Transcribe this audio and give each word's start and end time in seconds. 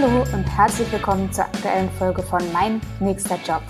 Hallo 0.00 0.22
und 0.32 0.44
herzlich 0.44 0.90
willkommen 0.92 1.30
zur 1.30 1.44
aktuellen 1.44 1.90
Folge 1.90 2.22
von 2.22 2.40
Mein 2.52 2.80
nächster 3.00 3.36
Job. 3.44 3.60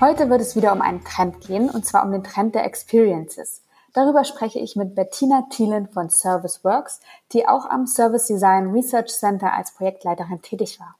Heute 0.00 0.28
wird 0.28 0.40
es 0.40 0.56
wieder 0.56 0.72
um 0.72 0.80
einen 0.80 1.04
Trend 1.04 1.40
gehen 1.40 1.70
und 1.70 1.86
zwar 1.86 2.04
um 2.04 2.10
den 2.10 2.24
Trend 2.24 2.56
der 2.56 2.64
Experiences. 2.64 3.62
Darüber 3.92 4.24
spreche 4.24 4.58
ich 4.58 4.74
mit 4.74 4.96
Bettina 4.96 5.46
Thielen 5.50 5.86
von 5.86 6.10
Service 6.10 6.64
Works, 6.64 6.98
die 7.32 7.46
auch 7.46 7.66
am 7.66 7.86
Service 7.86 8.26
Design 8.26 8.72
Research 8.72 9.10
Center 9.10 9.52
als 9.52 9.72
Projektleiterin 9.74 10.42
tätig 10.42 10.80
war. 10.80 10.96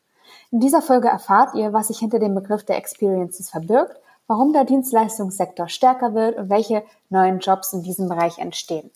In 0.53 0.61
dieser 0.61 0.83
Folge 0.83 1.09
erfahrt 1.09 1.57
ihr, 1.57 1.73
was 1.73 1.89
sich 1.89 1.99
hinter 1.99 2.21
dem 2.21 2.35
Begriff 2.35 2.65
der 2.65 2.77
Experiences 2.77 3.51
verbirgt, 3.51 3.97
warum 4.29 4.53
der 4.53 4.65
Dienstleistungssektor 4.65 5.69
stärker 5.69 6.15
wird 6.15 6.37
und 6.37 6.51
welche 6.51 6.85
neuen 7.09 7.41
Jobs 7.41 7.73
in 7.73 7.83
diesem 7.83 8.09
Bereich 8.09 8.39
entstehen. 8.39 8.93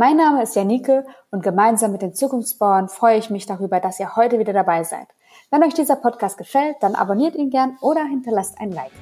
Mein 0.00 0.16
Name 0.16 0.44
ist 0.44 0.54
Janike 0.54 1.04
und 1.32 1.42
gemeinsam 1.42 1.90
mit 1.90 2.02
den 2.02 2.14
Zukunftsbauern 2.14 2.88
freue 2.88 3.18
ich 3.18 3.30
mich 3.30 3.46
darüber, 3.46 3.80
dass 3.80 3.98
ihr 3.98 4.14
heute 4.14 4.38
wieder 4.38 4.52
dabei 4.52 4.84
seid. 4.84 5.08
Wenn 5.50 5.64
euch 5.64 5.72
dieser 5.72 5.96
Podcast 5.96 6.36
gefällt, 6.36 6.76
dann 6.80 6.94
abonniert 6.94 7.34
ihn 7.34 7.48
gern 7.48 7.78
oder 7.80 8.04
hinterlasst 8.04 8.60
ein 8.60 8.70
Like. 8.70 8.92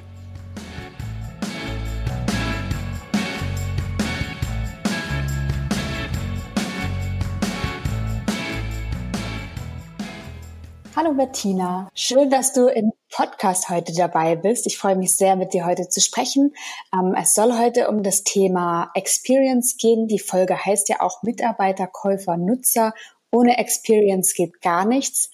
Hallo 10.95 11.13
Bettina, 11.15 11.89
schön, 11.93 12.29
dass 12.29 12.53
du 12.53 12.67
im 12.67 12.93
Podcast 13.11 13.67
heute 13.67 13.93
dabei 13.93 14.37
bist. 14.37 14.67
Ich 14.67 14.77
freue 14.77 14.95
mich 14.95 15.17
sehr, 15.17 15.35
mit 15.35 15.53
dir 15.53 15.65
heute 15.65 15.89
zu 15.89 15.99
sprechen. 15.99 16.55
Ähm, 16.93 17.13
es 17.21 17.33
soll 17.33 17.59
heute 17.59 17.89
um 17.89 18.03
das 18.03 18.23
Thema 18.23 18.89
Experience 18.93 19.75
gehen. 19.75 20.07
Die 20.07 20.17
Folge 20.17 20.63
heißt 20.63 20.87
ja 20.87 21.01
auch 21.01 21.23
Mitarbeiter, 21.23 21.87
Käufer, 21.87 22.37
Nutzer. 22.37 22.93
Ohne 23.31 23.57
Experience 23.57 24.33
geht 24.33 24.61
gar 24.61 24.85
nichts. 24.85 25.29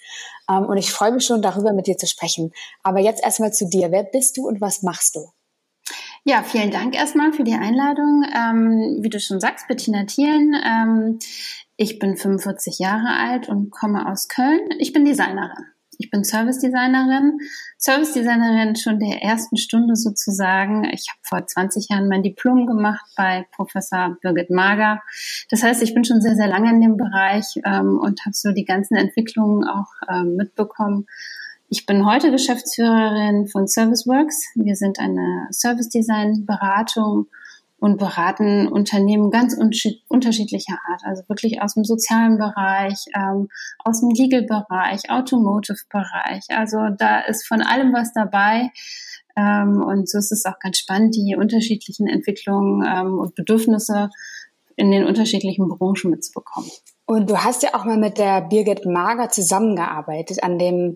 Ähm, 0.49 0.65
und 0.65 0.77
ich 0.77 0.91
freue 0.91 1.11
mich 1.11 1.25
schon 1.25 1.41
darüber, 1.41 1.73
mit 1.73 1.87
dir 1.87 1.97
zu 1.97 2.07
sprechen. 2.07 2.51
Aber 2.81 2.99
jetzt 2.99 3.23
erstmal 3.23 3.53
zu 3.53 3.67
dir. 3.67 3.91
Wer 3.91 4.03
bist 4.03 4.37
du 4.37 4.47
und 4.47 4.61
was 4.61 4.83
machst 4.83 5.15
du? 5.15 5.31
Ja, 6.23 6.43
vielen 6.43 6.71
Dank 6.71 6.95
erstmal 6.95 7.33
für 7.33 7.43
die 7.43 7.53
Einladung. 7.53 8.23
Ähm, 8.33 8.97
wie 9.01 9.09
du 9.09 9.19
schon 9.19 9.41
sagst, 9.41 9.67
Bettina 9.67 10.05
Thielen. 10.05 10.55
Ähm, 10.65 11.19
ich 11.75 11.99
bin 11.99 12.15
45 12.15 12.79
Jahre 12.79 13.17
alt 13.17 13.49
und 13.49 13.71
komme 13.71 14.09
aus 14.09 14.29
Köln. 14.29 14.69
Ich 14.79 14.93
bin 14.93 15.05
Designerin. 15.05 15.72
Ich 15.99 16.09
bin 16.09 16.23
Service 16.23 16.59
Designerin. 16.59 17.37
Service 17.77 18.13
Designerin 18.13 18.75
schon 18.75 18.99
der 18.99 19.21
ersten 19.21 19.57
Stunde 19.57 19.95
sozusagen. 19.95 20.85
Ich 20.85 21.07
habe 21.09 21.19
vor 21.23 21.45
20 21.45 21.89
Jahren 21.89 22.07
mein 22.07 22.23
Diplom 22.23 22.65
gemacht 22.65 23.05
bei 23.15 23.45
Professor 23.51 24.17
Birgit 24.21 24.49
Mager. 24.49 25.01
Das 25.49 25.63
heißt, 25.63 25.81
ich 25.81 25.93
bin 25.93 26.05
schon 26.05 26.21
sehr, 26.21 26.35
sehr 26.35 26.47
lange 26.47 26.69
in 26.69 26.81
dem 26.81 26.97
Bereich 26.97 27.45
ähm, 27.65 27.99
und 27.99 28.21
habe 28.25 28.33
so 28.33 28.51
die 28.51 28.65
ganzen 28.65 28.95
Entwicklungen 28.95 29.67
auch 29.67 29.91
ähm, 30.09 30.35
mitbekommen. 30.35 31.05
Ich 31.69 31.85
bin 31.85 32.05
heute 32.05 32.29
Geschäftsführerin 32.29 33.47
von 33.47 33.67
ServiceWorks. 33.67 34.51
Wir 34.55 34.75
sind 34.75 34.99
eine 34.99 35.47
Service 35.51 35.89
Design 35.89 36.45
Beratung 36.45 37.27
und 37.83 37.97
beraten 37.97 38.69
Unternehmen 38.69 39.29
ganz 39.29 39.57
unterschiedlicher 40.07 40.77
Art, 40.89 41.01
also 41.03 41.23
wirklich 41.27 41.61
aus 41.61 41.73
dem 41.73 41.83
sozialen 41.83 42.37
Bereich, 42.37 43.03
ähm, 43.13 43.49
aus 43.83 43.99
dem 43.99 44.09
Legal-Bereich, 44.09 45.09
Automotive-Bereich. 45.09 46.45
Also 46.55 46.77
da 46.97 47.19
ist 47.19 47.45
von 47.45 47.61
allem 47.61 47.91
was 47.91 48.13
dabei. 48.13 48.69
Ähm, 49.35 49.83
und 49.85 50.07
so 50.07 50.17
ist 50.17 50.31
es 50.31 50.45
auch 50.45 50.59
ganz 50.59 50.77
spannend, 50.77 51.13
die 51.15 51.35
unterschiedlichen 51.37 52.07
Entwicklungen 52.07 52.87
ähm, 52.87 53.19
und 53.19 53.35
Bedürfnisse 53.35 54.09
in 54.77 54.89
den 54.89 55.03
unterschiedlichen 55.05 55.67
Branchen 55.67 56.09
mitzubekommen. 56.09 56.69
Und 57.05 57.29
du 57.29 57.43
hast 57.43 57.63
ja 57.63 57.71
auch 57.73 57.83
mal 57.83 57.97
mit 57.97 58.17
der 58.17 58.43
Birgit 58.43 58.85
Mager 58.85 59.27
zusammengearbeitet 59.27 60.41
an 60.41 60.57
dem 60.57 60.95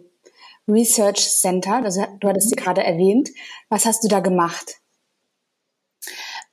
Research 0.69 1.19
Center. 1.19 1.83
Also 1.83 2.05
du 2.22 2.29
hattest 2.29 2.50
sie 2.50 2.56
gerade 2.56 2.81
erwähnt. 2.81 3.28
Was 3.67 3.85
hast 3.85 4.06
du 4.06 4.07
da 4.07 4.22
gemacht? 4.22 4.79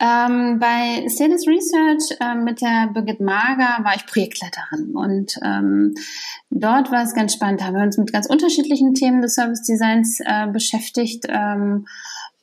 Ähm, 0.00 0.58
bei 0.58 1.06
Sales 1.08 1.46
Research 1.46 2.18
äh, 2.20 2.34
mit 2.34 2.60
der 2.60 2.90
Birgit 2.92 3.20
Mager 3.20 3.84
war 3.84 3.94
ich 3.94 4.06
Projektleiterin 4.06 4.94
und 4.94 5.38
ähm, 5.42 5.94
dort 6.50 6.90
war 6.90 7.04
es 7.04 7.14
ganz 7.14 7.34
spannend. 7.34 7.60
Da 7.60 7.66
haben 7.66 7.76
wir 7.76 7.82
uns 7.82 7.98
mit 7.98 8.12
ganz 8.12 8.26
unterschiedlichen 8.26 8.94
Themen 8.94 9.22
des 9.22 9.34
Service 9.34 9.62
Designs 9.62 10.18
äh, 10.24 10.48
beschäftigt. 10.48 11.26
Ähm, 11.28 11.86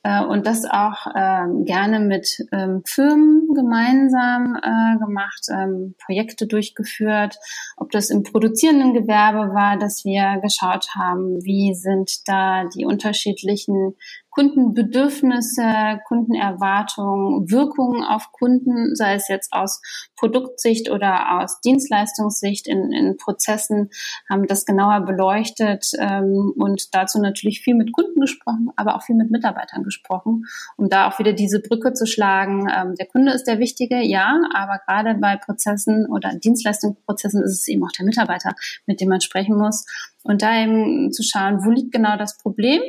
äh, 0.04 0.24
und 0.24 0.46
das 0.46 0.64
auch 0.64 1.06
ähm, 1.14 1.64
gerne 1.64 2.00
mit 2.00 2.44
ähm, 2.50 2.82
Firmen 2.84 3.54
gemeinsam 3.54 4.56
äh, 4.56 4.98
gemacht, 4.98 5.46
ähm, 5.50 5.94
Projekte 6.04 6.46
durchgeführt, 6.46 7.36
ob 7.76 7.90
das 7.92 8.10
im 8.10 8.24
produzierenden 8.24 8.94
Gewerbe 8.94 9.54
war, 9.54 9.78
dass 9.78 10.04
wir 10.04 10.40
geschaut 10.42 10.88
haben, 10.96 11.44
wie 11.44 11.74
sind 11.74 12.26
da 12.26 12.64
die 12.64 12.84
unterschiedlichen 12.84 13.94
Kundenbedürfnisse, 14.32 16.00
Kundenerwartungen, 16.08 17.50
Wirkungen 17.50 18.02
auf 18.02 18.32
Kunden, 18.32 18.96
sei 18.96 19.14
es 19.14 19.28
jetzt 19.28 19.52
aus 19.52 19.82
Produktsicht 20.16 20.90
oder 20.90 21.38
aus 21.38 21.60
Dienstleistungssicht 21.60 22.66
in, 22.66 22.92
in 22.92 23.18
Prozessen, 23.18 23.90
haben 24.28 24.46
das 24.46 24.64
genauer 24.64 25.02
beleuchtet 25.02 25.90
ähm, 25.98 26.54
und 26.56 26.94
dazu 26.94 27.20
natürlich 27.20 27.60
viel 27.60 27.74
mit 27.74 27.92
Kunden 27.92 28.20
gesprochen, 28.20 28.70
aber 28.76 28.96
auch 28.96 29.02
viel 29.02 29.16
mit 29.16 29.30
Mitarbeitern 29.30 29.82
gesprochen, 29.82 30.44
um 30.78 30.88
da 30.88 31.08
auch 31.08 31.18
wieder 31.18 31.34
diese 31.34 31.60
Brücke 31.60 31.92
zu 31.92 32.06
schlagen. 32.06 32.68
Ähm, 32.74 32.94
der 32.94 33.06
Kunde 33.06 33.32
ist 33.32 33.44
der 33.44 33.58
Wichtige, 33.58 34.00
ja, 34.00 34.40
aber 34.54 34.80
gerade 34.86 35.14
bei 35.20 35.36
Prozessen 35.36 36.06
oder 36.06 36.34
Dienstleistungsprozessen 36.34 37.42
ist 37.42 37.60
es 37.60 37.68
eben 37.68 37.84
auch 37.84 37.92
der 37.92 38.06
Mitarbeiter, 38.06 38.54
mit 38.86 39.02
dem 39.02 39.10
man 39.10 39.20
sprechen 39.20 39.58
muss. 39.58 39.84
Und 40.22 40.40
da 40.40 40.56
eben 40.62 41.12
zu 41.12 41.22
schauen, 41.22 41.64
wo 41.64 41.70
liegt 41.70 41.92
genau 41.92 42.16
das 42.16 42.38
Problem 42.38 42.80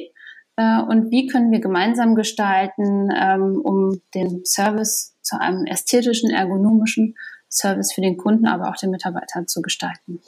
äh, 0.55 0.81
und 0.81 1.11
wie 1.11 1.27
können 1.27 1.51
wir 1.51 1.59
gemeinsam 1.59 2.15
gestalten, 2.15 3.09
ähm, 3.15 3.61
um 3.63 4.01
den 4.13 4.45
Service 4.45 5.15
zu 5.21 5.39
einem 5.39 5.65
ästhetischen, 5.65 6.29
ergonomischen 6.29 7.15
Service 7.49 7.93
für 7.93 8.01
den 8.01 8.17
Kunden, 8.17 8.45
aber 8.45 8.69
auch 8.69 8.75
den 8.75 8.91
Mitarbeiter 8.91 9.45
zu 9.47 9.61
gestalten. 9.61 10.21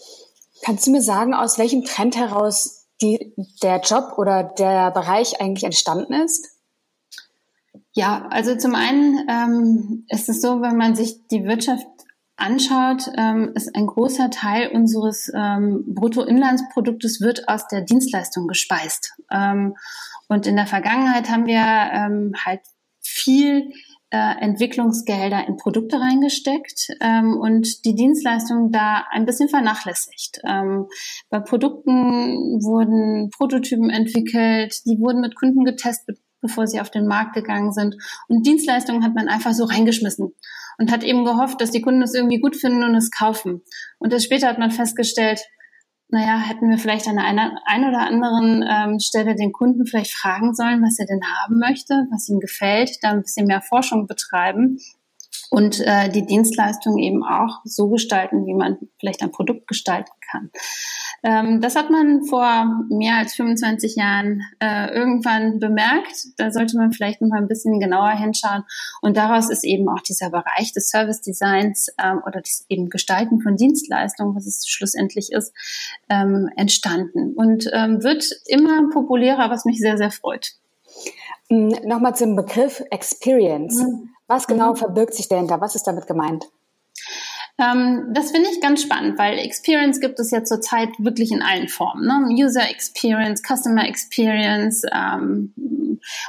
Kannst 0.63 0.87
du 0.87 0.91
mir 0.91 1.01
sagen, 1.01 1.33
aus 1.33 1.57
welchem 1.57 1.83
Trend 1.83 2.15
heraus 2.15 2.87
die, 3.01 3.33
der 3.61 3.81
Job 3.81 4.13
oder 4.17 4.43
der 4.43 4.91
Bereich 4.91 5.41
eigentlich 5.41 5.63
entstanden 5.63 6.13
ist? 6.13 6.47
Ja, 7.93 8.27
also 8.29 8.55
zum 8.57 8.75
einen 8.75 9.27
ähm, 9.29 10.05
ist 10.09 10.29
es 10.29 10.41
so, 10.41 10.61
wenn 10.61 10.75
man 10.75 10.95
sich 10.95 11.27
die 11.27 11.45
Wirtschaft 11.45 11.87
anschaut, 12.37 13.09
ähm, 13.17 13.51
ist 13.55 13.75
ein 13.75 13.87
großer 13.87 14.29
Teil 14.29 14.71
unseres 14.73 15.31
ähm, 15.33 15.83
Bruttoinlandsproduktes 15.87 17.21
wird 17.21 17.47
aus 17.47 17.67
der 17.67 17.81
Dienstleistung 17.81 18.47
gespeist. 18.47 19.13
Ähm, 19.31 19.75
und 20.27 20.47
in 20.47 20.55
der 20.55 20.67
Vergangenheit 20.67 21.29
haben 21.29 21.45
wir 21.45 21.61
ähm, 21.61 22.33
halt 22.43 22.61
viel 23.01 23.71
äh, 24.09 24.41
Entwicklungsgelder 24.41 25.47
in 25.47 25.57
Produkte 25.57 25.99
reingesteckt 25.99 26.89
ähm, 27.01 27.37
und 27.37 27.85
die 27.85 27.95
Dienstleistung 27.95 28.71
da 28.71 29.05
ein 29.11 29.25
bisschen 29.25 29.49
vernachlässigt. 29.49 30.39
Ähm, 30.45 30.87
bei 31.29 31.39
Produkten 31.39 32.61
wurden 32.61 33.29
Prototypen 33.29 33.89
entwickelt, 33.89 34.81
die 34.85 34.99
wurden 34.99 35.21
mit 35.21 35.35
Kunden 35.35 35.63
getestet, 35.63 36.19
bevor 36.41 36.67
sie 36.67 36.81
auf 36.81 36.89
den 36.89 37.07
Markt 37.07 37.33
gegangen 37.33 37.71
sind. 37.71 37.95
Und 38.27 38.45
Dienstleistungen 38.45 39.03
hat 39.03 39.15
man 39.15 39.27
einfach 39.27 39.53
so 39.53 39.63
reingeschmissen 39.63 40.33
und 40.77 40.91
hat 40.91 41.03
eben 41.03 41.25
gehofft, 41.25 41.61
dass 41.61 41.71
die 41.71 41.81
Kunden 41.81 42.01
es 42.01 42.13
irgendwie 42.13 42.39
gut 42.39 42.55
finden 42.55 42.83
und 42.83 42.95
es 42.95 43.11
kaufen. 43.11 43.61
Und 43.99 44.13
erst 44.13 44.25
später 44.25 44.47
hat 44.47 44.59
man 44.59 44.71
festgestellt, 44.71 45.41
naja, 46.09 46.37
hätten 46.37 46.69
wir 46.69 46.77
vielleicht 46.77 47.07
an 47.07 47.17
einer 47.17 47.57
ein 47.65 47.83
oder 47.83 48.01
anderen 48.01 48.63
ähm, 48.67 48.99
Stelle 48.99 49.35
den 49.35 49.51
Kunden 49.51 49.85
vielleicht 49.85 50.11
fragen 50.11 50.53
sollen, 50.53 50.83
was 50.83 50.99
er 50.99 51.07
denn 51.07 51.21
haben 51.23 51.59
möchte, 51.59 52.05
was 52.11 52.29
ihm 52.29 52.39
gefällt, 52.39 52.97
da 53.01 53.09
ein 53.09 53.21
bisschen 53.21 53.47
mehr 53.47 53.61
Forschung 53.61 54.05
betreiben 54.05 54.77
und 55.49 55.79
äh, 55.81 56.09
die 56.09 56.25
Dienstleistung 56.25 56.97
eben 56.97 57.23
auch 57.23 57.61
so 57.63 57.89
gestalten, 57.89 58.45
wie 58.45 58.53
man 58.53 58.77
vielleicht 58.99 59.21
ein 59.21 59.31
Produkt 59.31 59.67
gestalten 59.67 60.11
kann. 60.29 60.51
Ähm, 61.25 61.59
das 61.59 61.75
hat 61.75 61.89
man 61.89 62.23
vor 62.25 62.85
mehr 62.89 63.15
als 63.17 63.33
25 63.33 63.95
Jahren 63.95 64.43
äh, 64.59 64.93
irgendwann 64.93 65.59
bemerkt. 65.59 66.27
Da 66.37 66.51
sollte 66.51 66.77
man 66.77 66.91
vielleicht 66.91 67.19
noch 67.19 67.29
mal 67.29 67.39
ein 67.39 67.47
bisschen 67.47 67.79
genauer 67.79 68.11
hinschauen. 68.11 68.63
Und 69.01 69.17
daraus 69.17 69.49
ist 69.49 69.63
eben 69.63 69.89
auch 69.89 70.01
dieser 70.01 70.29
Bereich 70.29 70.71
des 70.71 70.89
Service 70.91 71.21
Designs 71.21 71.87
ähm, 71.97 72.21
oder 72.27 72.41
das 72.41 72.65
eben 72.69 72.89
Gestalten 72.89 73.41
von 73.41 73.55
Dienstleistungen, 73.55 74.35
was 74.35 74.45
es 74.45 74.67
schlussendlich 74.67 75.31
ist, 75.31 75.51
ähm, 76.09 76.47
entstanden 76.57 77.33
und 77.33 77.71
ähm, 77.73 78.03
wird 78.03 78.29
immer 78.45 78.87
populärer, 78.91 79.49
was 79.49 79.65
mich 79.65 79.79
sehr, 79.79 79.97
sehr 79.97 80.11
freut. 80.11 80.51
Hm, 81.49 81.69
Nochmal 81.85 82.15
zum 82.15 82.35
Begriff 82.35 82.83
Experience. 82.91 83.81
Mhm. 83.81 84.09
Was 84.27 84.45
genau 84.45 84.73
mhm. 84.73 84.75
verbirgt 84.75 85.15
sich 85.15 85.27
dahinter? 85.27 85.59
Was 85.59 85.73
ist 85.73 85.87
damit 85.87 86.05
gemeint? 86.05 86.45
Ähm, 87.57 88.09
das 88.13 88.31
finde 88.31 88.49
ich 88.51 88.59
ganz 88.59 88.81
spannend, 88.81 89.17
weil 89.17 89.39
Experience 89.39 90.01
gibt 90.01 90.19
es 90.19 90.31
ja 90.31 90.43
zurzeit 90.43 90.89
wirklich 90.97 91.31
in 91.31 91.41
allen 91.41 91.69
Formen. 91.69 92.05
Ne? 92.05 92.43
User 92.43 92.69
Experience, 92.69 93.41
Customer 93.41 93.87
Experience. 93.87 94.83
Ähm, 94.91 95.53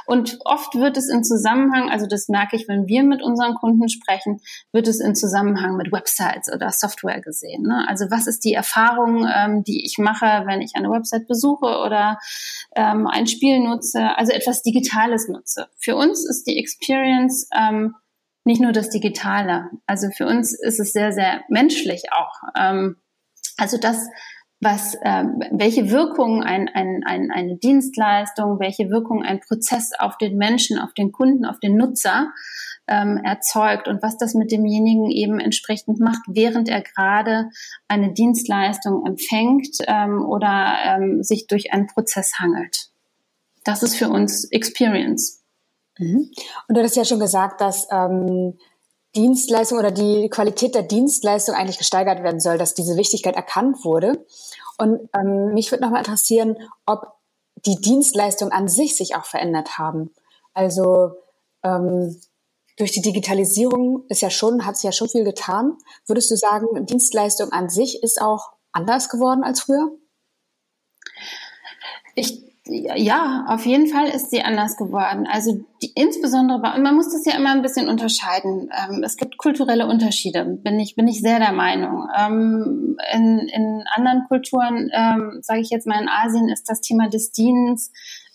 und 0.05 0.39
oft 0.45 0.75
wird 0.75 0.95
es 0.95 1.09
in 1.09 1.25
Zusammenhang, 1.25 1.89
also 1.89 2.07
das 2.07 2.29
merke 2.29 2.55
ich, 2.55 2.69
wenn 2.69 2.87
wir 2.87 3.03
mit 3.03 3.21
unseren 3.21 3.55
Kunden 3.55 3.89
sprechen, 3.89 4.39
wird 4.71 4.87
es 4.87 5.01
in 5.01 5.15
Zusammenhang 5.15 5.75
mit 5.75 5.91
Websites 5.91 6.51
oder 6.51 6.71
Software 6.71 7.19
gesehen. 7.19 7.63
Ne? 7.63 7.85
Also 7.87 8.05
was 8.09 8.27
ist 8.27 8.45
die 8.45 8.53
Erfahrung, 8.53 9.27
ähm, 9.29 9.63
die 9.63 9.85
ich 9.85 9.97
mache, 9.97 10.43
wenn 10.45 10.61
ich 10.61 10.71
eine 10.75 10.89
Website 10.89 11.27
besuche 11.27 11.79
oder 11.85 12.19
ähm, 12.75 13.05
ein 13.05 13.27
Spiel 13.27 13.59
nutze, 13.59 14.17
also 14.17 14.31
etwas 14.31 14.61
Digitales 14.61 15.27
nutze. 15.27 15.67
Für 15.77 15.97
uns 15.97 16.27
ist 16.27 16.47
die 16.47 16.57
Experience 16.57 17.49
ähm, 17.53 17.95
nicht 18.47 18.61
nur 18.61 18.71
das 18.71 18.89
Digitale. 18.89 19.69
Also 19.85 20.09
für 20.09 20.25
uns 20.25 20.57
ist 20.57 20.79
es 20.79 20.93
sehr, 20.93 21.11
sehr 21.11 21.41
menschlich 21.49 22.03
auch. 22.13 22.41
Ähm, 22.57 22.95
also 23.57 23.77
das, 23.77 24.07
was, 24.61 24.95
äh, 24.95 25.25
welche 25.51 25.91
Wirkung 25.91 26.43
ein, 26.43 26.69
ein, 26.69 27.03
ein, 27.05 27.29
eine 27.29 27.57
Dienstleistung, 27.57 28.59
welche 28.59 28.89
Wirkung 28.89 29.21
ein 29.21 29.41
Prozess 29.41 29.91
auf 29.99 30.17
den 30.17 30.37
Menschen, 30.37 30.79
auf 30.79 30.93
den 30.93 31.11
Kunden, 31.11 31.45
auf 31.45 31.59
den 31.59 31.75
Nutzer 31.75 32.31
ähm, 32.87 33.17
erzeugt 33.21 33.89
und 33.89 34.01
was 34.01 34.17
das 34.17 34.33
mit 34.33 34.51
demjenigen 34.51 35.11
eben 35.11 35.41
entsprechend 35.41 35.99
macht, 35.99 36.21
während 36.27 36.69
er 36.69 36.81
gerade 36.81 37.49
eine 37.89 38.13
Dienstleistung 38.13 39.05
empfängt 39.05 39.77
ähm, 39.87 40.25
oder 40.25 40.77
ähm, 40.85 41.21
sich 41.21 41.47
durch 41.47 41.73
einen 41.73 41.87
Prozess 41.87 42.39
hangelt. 42.39 42.87
Das 43.65 43.83
ist 43.83 43.97
für 43.97 44.09
uns 44.09 44.45
Experience. 44.45 45.36
Mhm. 45.97 46.31
Und 46.67 46.77
du 46.77 46.81
hast 46.81 46.95
ja 46.95 47.05
schon 47.05 47.19
gesagt, 47.19 47.61
dass 47.61 47.87
ähm, 47.91 48.57
Dienstleistung 49.15 49.79
oder 49.79 49.91
die 49.91 50.29
Qualität 50.29 50.75
der 50.75 50.83
Dienstleistung 50.83 51.55
eigentlich 51.55 51.77
gesteigert 51.77 52.23
werden 52.23 52.39
soll, 52.39 52.57
dass 52.57 52.75
diese 52.75 52.97
Wichtigkeit 52.97 53.35
erkannt 53.35 53.83
wurde. 53.83 54.25
Und 54.77 55.09
ähm, 55.17 55.53
mich 55.53 55.71
würde 55.71 55.83
nochmal 55.83 55.99
interessieren, 55.99 56.57
ob 56.85 57.13
die 57.65 57.81
Dienstleistungen 57.81 58.53
an 58.53 58.67
sich 58.67 58.95
sich 58.95 59.15
auch 59.15 59.25
verändert 59.25 59.77
haben. 59.77 60.13
Also 60.53 61.13
ähm, 61.63 62.19
durch 62.77 62.91
die 62.91 63.01
Digitalisierung 63.01 64.05
ist 64.07 64.21
ja 64.21 64.29
schon, 64.29 64.65
hat 64.65 64.77
sich 64.77 64.83
ja 64.83 64.91
schon 64.91 65.09
viel 65.09 65.23
getan. 65.23 65.77
Würdest 66.05 66.29
du 66.29 66.37
sagen, 66.37 66.85
Dienstleistung 66.85 67.51
an 67.51 67.69
sich 67.69 68.03
ist 68.03 68.21
auch 68.21 68.51
anders 68.71 69.09
geworden 69.09 69.43
als 69.43 69.61
früher? 69.61 69.91
Ich 72.13 72.43
ja, 72.69 73.45
auf 73.47 73.65
jeden 73.65 73.87
Fall 73.87 74.07
ist 74.07 74.31
sie 74.31 74.41
anders 74.41 74.77
geworden. 74.77 75.27
Also 75.31 75.65
die, 75.81 75.91
insbesondere 75.95 76.59
bei, 76.59 76.77
man 76.79 76.95
muss 76.95 77.11
das 77.11 77.25
ja 77.25 77.37
immer 77.37 77.51
ein 77.51 77.61
bisschen 77.61 77.89
unterscheiden. 77.89 78.69
Ähm, 78.71 79.03
es 79.03 79.17
gibt 79.17 79.37
kulturelle 79.37 79.87
Unterschiede, 79.87 80.45
bin 80.45 80.79
ich, 80.79 80.95
bin 80.95 81.07
ich 81.07 81.21
sehr 81.21 81.39
der 81.39 81.53
Meinung. 81.53 82.07
Ähm, 82.17 82.97
in, 83.13 83.47
in 83.47 83.83
anderen 83.95 84.25
Kulturen, 84.27 84.89
ähm, 84.93 85.39
sage 85.41 85.61
ich 85.61 85.69
jetzt 85.69 85.87
mal 85.87 86.01
in 86.01 86.09
Asien, 86.09 86.49
ist 86.49 86.69
das 86.69 86.81
Thema 86.81 87.09
des 87.09 87.31
Dienens 87.31 87.91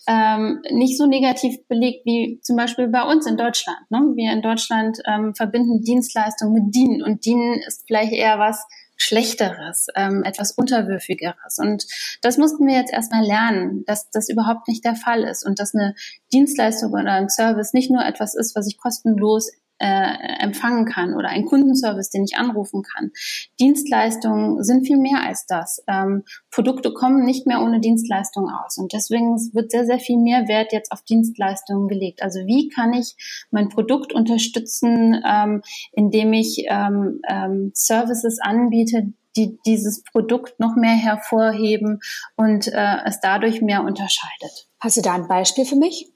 ähm, 0.08 0.62
nicht 0.70 0.98
so 0.98 1.06
negativ 1.06 1.66
belegt 1.68 2.04
wie 2.04 2.40
zum 2.42 2.56
Beispiel 2.56 2.88
bei 2.88 3.02
uns 3.02 3.26
in 3.26 3.36
Deutschland. 3.36 3.78
Ne? 3.90 4.00
Wir 4.16 4.32
in 4.32 4.42
Deutschland 4.42 4.98
ähm, 5.06 5.34
verbinden 5.34 5.82
Dienstleistung 5.82 6.52
mit 6.52 6.74
Dienen 6.74 7.02
und 7.02 7.24
Dienen 7.24 7.60
ist 7.66 7.84
vielleicht 7.86 8.12
eher 8.12 8.38
was, 8.38 8.66
Schlechteres, 8.96 9.86
ähm, 9.94 10.22
etwas 10.24 10.52
Unterwürfigeres. 10.52 11.58
Und 11.58 11.86
das 12.20 12.38
mussten 12.38 12.66
wir 12.66 12.76
jetzt 12.76 12.92
erstmal 12.92 13.24
lernen, 13.24 13.84
dass 13.86 14.10
das 14.10 14.28
überhaupt 14.28 14.68
nicht 14.68 14.84
der 14.84 14.94
Fall 14.94 15.24
ist 15.24 15.44
und 15.44 15.58
dass 15.58 15.74
eine 15.74 15.94
Dienstleistung 16.32 16.92
oder 16.92 17.12
ein 17.12 17.28
Service 17.28 17.72
nicht 17.72 17.90
nur 17.90 18.04
etwas 18.04 18.34
ist, 18.34 18.54
was 18.54 18.66
ich 18.66 18.78
kostenlos 18.78 19.50
äh, 19.82 20.42
empfangen 20.42 20.86
kann 20.86 21.14
oder 21.14 21.28
ein 21.28 21.44
Kundenservice, 21.44 22.10
den 22.10 22.24
ich 22.24 22.36
anrufen 22.36 22.82
kann. 22.82 23.10
Dienstleistungen 23.58 24.62
sind 24.62 24.86
viel 24.86 24.98
mehr 24.98 25.22
als 25.26 25.46
das. 25.46 25.82
Ähm, 25.88 26.22
Produkte 26.50 26.94
kommen 26.94 27.24
nicht 27.24 27.46
mehr 27.46 27.60
ohne 27.60 27.80
Dienstleistungen 27.80 28.54
aus 28.54 28.78
und 28.78 28.92
deswegen 28.92 29.36
wird 29.52 29.72
sehr, 29.72 29.84
sehr 29.84 29.98
viel 29.98 30.18
mehr 30.18 30.46
Wert 30.46 30.72
jetzt 30.72 30.92
auf 30.92 31.02
Dienstleistungen 31.02 31.88
gelegt. 31.88 32.22
Also 32.22 32.40
wie 32.46 32.68
kann 32.68 32.92
ich 32.92 33.16
mein 33.50 33.68
Produkt 33.68 34.12
unterstützen, 34.12 35.20
ähm, 35.28 35.62
indem 35.92 36.32
ich 36.32 36.64
ähm, 36.68 37.20
ähm 37.28 37.72
Services 37.74 38.38
anbiete, 38.40 39.12
die 39.36 39.58
dieses 39.66 40.02
Produkt 40.04 40.60
noch 40.60 40.76
mehr 40.76 40.94
hervorheben 40.94 42.00
und 42.36 42.68
äh, 42.68 42.96
es 43.04 43.20
dadurch 43.20 43.62
mehr 43.62 43.82
unterscheidet. 43.82 44.68
Hast 44.78 44.98
du 44.98 45.02
da 45.02 45.14
ein 45.14 45.26
Beispiel 45.26 45.64
für 45.64 45.76
mich? 45.76 46.12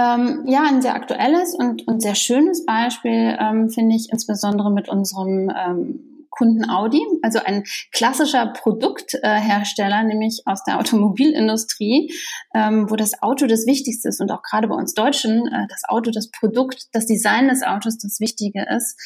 Ähm, 0.00 0.44
ja, 0.46 0.62
ein 0.62 0.80
sehr 0.80 0.94
aktuelles 0.94 1.54
und, 1.54 1.86
und 1.86 2.00
sehr 2.00 2.14
schönes 2.14 2.64
Beispiel 2.64 3.36
ähm, 3.38 3.68
finde 3.68 3.96
ich 3.96 4.08
insbesondere 4.10 4.72
mit 4.72 4.88
unserem 4.88 5.50
ähm, 5.50 6.26
Kunden 6.30 6.70
Audi, 6.70 7.02
also 7.20 7.40
ein 7.44 7.64
klassischer 7.92 8.46
Produkthersteller, 8.46 10.02
nämlich 10.04 10.42
aus 10.46 10.64
der 10.64 10.78
Automobilindustrie, 10.78 12.14
ähm, 12.54 12.90
wo 12.90 12.96
das 12.96 13.20
Auto 13.22 13.46
das 13.46 13.66
Wichtigste 13.66 14.08
ist 14.08 14.22
und 14.22 14.30
auch 14.30 14.40
gerade 14.42 14.68
bei 14.68 14.74
uns 14.74 14.94
Deutschen 14.94 15.46
äh, 15.48 15.66
das 15.68 15.82
Auto, 15.86 16.10
das 16.10 16.30
Produkt, 16.30 16.86
das 16.92 17.04
Design 17.04 17.48
des 17.48 17.62
Autos 17.62 17.98
das 17.98 18.20
Wichtige 18.20 18.64
ist, 18.74 18.98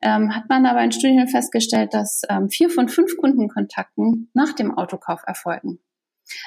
ähm, 0.00 0.34
hat 0.34 0.48
man 0.48 0.64
aber 0.64 0.82
in 0.82 0.92
Studien 0.92 1.28
festgestellt, 1.28 1.92
dass 1.92 2.22
ähm, 2.30 2.48
vier 2.48 2.70
von 2.70 2.88
fünf 2.88 3.18
Kundenkontakten 3.18 4.30
nach 4.32 4.54
dem 4.54 4.72
Autokauf 4.78 5.20
erfolgen. 5.26 5.80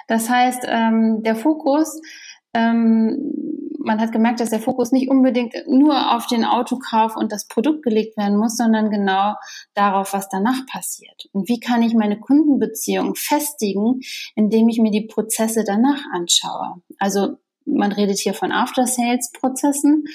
Das 0.07 0.30
heißt, 0.30 0.63
der 0.63 1.36
Fokus 1.36 2.00
ähm, 2.54 3.53
man 3.84 4.00
hat 4.00 4.12
gemerkt, 4.12 4.40
dass 4.40 4.50
der 4.50 4.60
Fokus 4.60 4.92
nicht 4.92 5.10
unbedingt 5.10 5.54
nur 5.68 6.16
auf 6.16 6.26
den 6.28 6.46
Autokauf 6.46 7.16
und 7.16 7.32
das 7.32 7.48
Produkt 7.48 7.84
gelegt 7.84 8.18
werden 8.18 8.38
muss, 8.38 8.56
sondern 8.56 8.90
genau 8.90 9.36
darauf, 9.74 10.14
was 10.14 10.30
danach 10.30 10.66
passiert. 10.66 11.28
Und 11.34 11.50
wie 11.50 11.60
kann 11.60 11.84
ich 11.84 11.94
meine 11.94 12.20
Kundenbeziehung 12.20 13.16
festigen, 13.16 14.00
indem 14.36 14.70
ich 14.70 14.80
mir 14.80 14.92
die 14.92 15.08
Prozesse 15.08 15.64
danach 15.66 16.02
anschaue. 16.14 16.82
Also 16.98 17.38
man 17.66 17.92
redet 17.92 18.20
hier 18.20 18.34
von 18.34 18.52
After-Sales-Prozessen. 18.52 20.06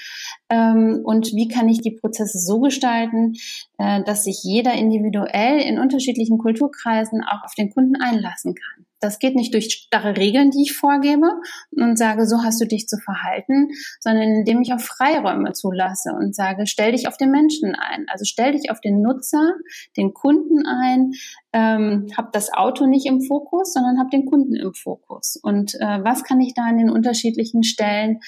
Ähm, 0.50 1.00
und 1.04 1.32
wie 1.34 1.48
kann 1.48 1.68
ich 1.68 1.80
die 1.80 1.96
Prozesse 1.96 2.38
so 2.38 2.60
gestalten, 2.60 3.34
äh, 3.78 4.02
dass 4.04 4.24
sich 4.24 4.40
jeder 4.42 4.74
individuell 4.74 5.60
in 5.60 5.78
unterschiedlichen 5.78 6.38
Kulturkreisen 6.38 7.22
auch 7.24 7.44
auf 7.44 7.54
den 7.54 7.70
Kunden 7.70 7.96
einlassen 7.96 8.54
kann. 8.54 8.87
Das 9.00 9.18
geht 9.18 9.34
nicht 9.34 9.54
durch 9.54 9.72
starre 9.72 10.16
Regeln, 10.16 10.50
die 10.50 10.62
ich 10.62 10.76
vorgebe 10.76 11.28
und 11.70 11.96
sage, 11.98 12.26
so 12.26 12.42
hast 12.42 12.60
du 12.60 12.66
dich 12.66 12.86
zu 12.86 12.96
verhalten, 12.98 13.68
sondern 14.00 14.24
indem 14.24 14.60
ich 14.60 14.72
auch 14.72 14.80
Freiräume 14.80 15.52
zulasse 15.52 16.12
und 16.12 16.34
sage, 16.34 16.66
stell 16.66 16.92
dich 16.92 17.08
auf 17.08 17.16
den 17.16 17.30
Menschen 17.30 17.74
ein. 17.74 18.06
Also 18.08 18.24
stell 18.24 18.52
dich 18.52 18.70
auf 18.70 18.80
den 18.80 19.00
Nutzer, 19.02 19.52
den 19.96 20.14
Kunden 20.14 20.66
ein, 20.66 21.12
ähm, 21.52 22.08
hab 22.16 22.32
das 22.32 22.52
Auto 22.52 22.86
nicht 22.86 23.06
im 23.06 23.22
Fokus, 23.22 23.72
sondern 23.72 23.98
hab 23.98 24.10
den 24.10 24.26
Kunden 24.26 24.54
im 24.54 24.74
Fokus. 24.74 25.38
Und 25.42 25.74
äh, 25.74 26.04
was 26.04 26.24
kann 26.24 26.40
ich 26.40 26.54
da 26.54 26.64
an 26.64 26.78
den 26.78 26.90
unterschiedlichen 26.90 27.62
Stellen 27.62 28.20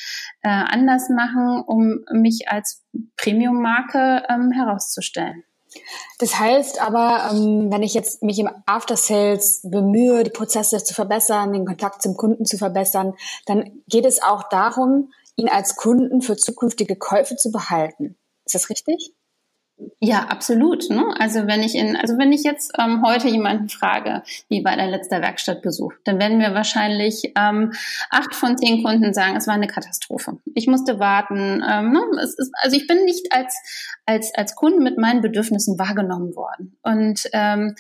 äh, 0.42 0.48
anders 0.48 1.08
machen, 1.10 1.62
um 1.66 2.00
mich 2.12 2.48
als 2.48 2.84
Premium-Marke 3.16 4.24
ähm, 4.28 4.50
herauszustellen? 4.52 5.44
Das 6.18 6.38
heißt 6.38 6.80
aber, 6.80 7.30
ähm, 7.32 7.70
wenn 7.70 7.82
ich 7.82 7.94
jetzt 7.94 8.22
mich 8.22 8.38
im 8.38 8.50
After 8.66 8.96
Sales 8.96 9.60
bemühe, 9.62 10.24
die 10.24 10.30
Prozesse 10.30 10.82
zu 10.82 10.94
verbessern, 10.94 11.52
den 11.52 11.64
Kontakt 11.64 12.02
zum 12.02 12.16
Kunden 12.16 12.44
zu 12.44 12.58
verbessern, 12.58 13.14
dann 13.46 13.82
geht 13.86 14.04
es 14.04 14.22
auch 14.22 14.48
darum, 14.48 15.12
ihn 15.36 15.48
als 15.48 15.76
Kunden 15.76 16.22
für 16.22 16.36
zukünftige 16.36 16.96
Käufe 16.96 17.36
zu 17.36 17.50
behalten. 17.50 18.16
Ist 18.44 18.54
das 18.54 18.70
richtig? 18.70 19.14
Ja, 20.00 20.26
absolut. 20.28 20.88
Ne? 20.90 21.04
Also 21.18 21.46
wenn 21.46 21.62
ich 21.62 21.74
in, 21.74 21.96
also 21.96 22.16
wenn 22.18 22.32
ich 22.32 22.42
jetzt 22.42 22.72
ähm, 22.78 23.02
heute 23.04 23.28
jemanden 23.28 23.68
frage, 23.68 24.22
wie 24.48 24.64
war 24.64 24.76
der 24.76 24.88
letzte 24.88 25.20
Werkstattbesuch, 25.20 25.92
dann 26.04 26.18
werden 26.18 26.38
mir 26.38 26.54
wahrscheinlich 26.54 27.32
ähm, 27.36 27.72
acht 28.10 28.34
von 28.34 28.56
zehn 28.56 28.82
Kunden 28.82 29.12
sagen, 29.12 29.36
es 29.36 29.46
war 29.46 29.54
eine 29.54 29.66
Katastrophe. 29.66 30.38
Ich 30.54 30.66
musste 30.66 30.98
warten. 30.98 31.62
Ähm, 31.68 31.92
ne? 31.92 32.00
es 32.22 32.38
ist, 32.38 32.50
also 32.62 32.76
ich 32.76 32.86
bin 32.86 33.04
nicht 33.04 33.32
als 33.32 33.54
als 34.06 34.32
als 34.34 34.54
Kunde 34.54 34.80
mit 34.80 34.98
meinen 34.98 35.20
Bedürfnissen 35.20 35.78
wahrgenommen 35.78 36.34
worden. 36.34 36.78
Und 36.82 37.28
ähm, 37.32 37.74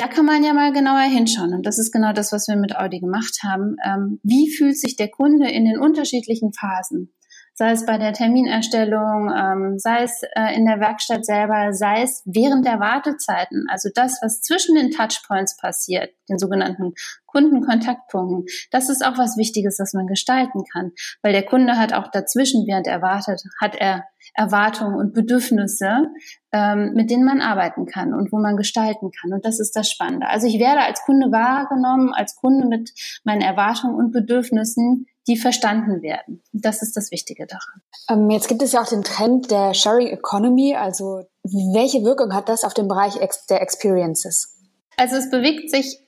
da 0.00 0.08
kann 0.08 0.24
man 0.24 0.42
ja 0.42 0.54
mal 0.54 0.72
genauer 0.72 1.02
hinschauen. 1.02 1.52
Und 1.52 1.66
das 1.66 1.78
ist 1.78 1.92
genau 1.92 2.12
das, 2.12 2.32
was 2.32 2.48
wir 2.48 2.56
mit 2.56 2.74
Audi 2.74 3.00
gemacht 3.00 3.40
haben. 3.42 3.76
Ähm, 3.84 4.18
wie 4.22 4.50
fühlt 4.50 4.78
sich 4.78 4.96
der 4.96 5.08
Kunde 5.08 5.50
in 5.50 5.66
den 5.66 5.78
unterschiedlichen 5.78 6.52
Phasen? 6.54 7.12
Sei 7.60 7.72
es 7.72 7.84
bei 7.84 7.98
der 7.98 8.14
Terminerstellung, 8.14 9.30
ähm, 9.36 9.78
sei 9.78 10.04
es 10.04 10.22
äh, 10.34 10.56
in 10.56 10.64
der 10.64 10.80
Werkstatt 10.80 11.26
selber, 11.26 11.74
sei 11.74 12.00
es 12.00 12.22
während 12.24 12.64
der 12.64 12.80
Wartezeiten. 12.80 13.66
Also 13.68 13.90
das, 13.94 14.18
was 14.22 14.40
zwischen 14.40 14.76
den 14.76 14.90
Touchpoints 14.90 15.58
passiert, 15.58 16.08
den 16.30 16.38
sogenannten 16.38 16.94
Kundenkontaktpunkten, 17.26 18.46
das 18.70 18.88
ist 18.88 19.04
auch 19.04 19.18
was 19.18 19.36
Wichtiges, 19.36 19.76
das 19.76 19.92
man 19.92 20.06
gestalten 20.06 20.64
kann, 20.72 20.92
weil 21.20 21.34
der 21.34 21.44
Kunde 21.44 21.76
hat 21.76 21.92
auch 21.92 22.10
dazwischen, 22.10 22.66
während 22.66 22.86
er 22.86 23.02
wartet, 23.02 23.42
hat 23.60 23.76
er 23.76 24.04
Erwartungen 24.32 24.94
und 24.94 25.12
Bedürfnisse, 25.12 26.06
ähm, 26.52 26.94
mit 26.94 27.10
denen 27.10 27.26
man 27.26 27.42
arbeiten 27.42 27.84
kann 27.84 28.14
und 28.14 28.32
wo 28.32 28.38
man 28.38 28.56
gestalten 28.56 29.10
kann. 29.10 29.34
Und 29.34 29.44
das 29.44 29.60
ist 29.60 29.76
das 29.76 29.90
Spannende. 29.90 30.28
Also 30.28 30.46
ich 30.46 30.58
werde 30.58 30.80
als 30.80 31.02
Kunde 31.02 31.30
wahrgenommen, 31.30 32.14
als 32.14 32.36
Kunde 32.36 32.66
mit 32.66 32.90
meinen 33.24 33.42
Erwartungen 33.42 33.96
und 33.96 34.12
Bedürfnissen, 34.12 35.06
die 35.30 35.36
verstanden 35.36 36.02
werden. 36.02 36.42
Das 36.52 36.82
ist 36.82 36.96
das 36.96 37.12
Wichtige 37.12 37.46
daran. 37.46 37.82
Ähm, 38.10 38.30
jetzt 38.30 38.48
gibt 38.48 38.62
es 38.62 38.72
ja 38.72 38.82
auch 38.82 38.88
den 38.88 39.04
Trend 39.04 39.50
der 39.50 39.74
Sharing 39.74 40.08
Economy. 40.08 40.74
Also 40.74 41.22
welche 41.44 42.02
Wirkung 42.04 42.34
hat 42.34 42.48
das 42.48 42.64
auf 42.64 42.74
den 42.74 42.88
Bereich 42.88 43.14
der 43.48 43.62
Experiences? 43.62 44.58
Also 44.96 45.16
es 45.16 45.30
bewegt 45.30 45.70
sich 45.70 46.00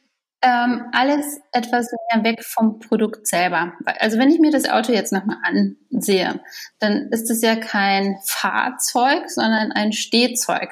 ähm, 0.43 0.87
alles 0.93 1.39
etwas 1.53 1.87
mehr 2.13 2.25
weg 2.25 2.45
vom 2.45 2.81
Produkt 2.81 3.29
selber. 3.29 3.75
Also 4.01 4.19
wenn 4.19 4.31
ich 4.31 4.41
mir 4.41 4.51
das 4.51 4.69
Auto 4.69 4.93
jetzt 4.93 5.13
nochmal 5.13 5.39
ansehe, 5.45 6.41
dann 6.81 7.09
ist 7.13 7.31
es 7.31 7.43
ja 7.43 7.55
kein 7.55 8.19
Fahrzeug, 8.25 9.31
sondern 9.31 9.71
ein 9.71 9.93
Stehzeug. 9.93 10.71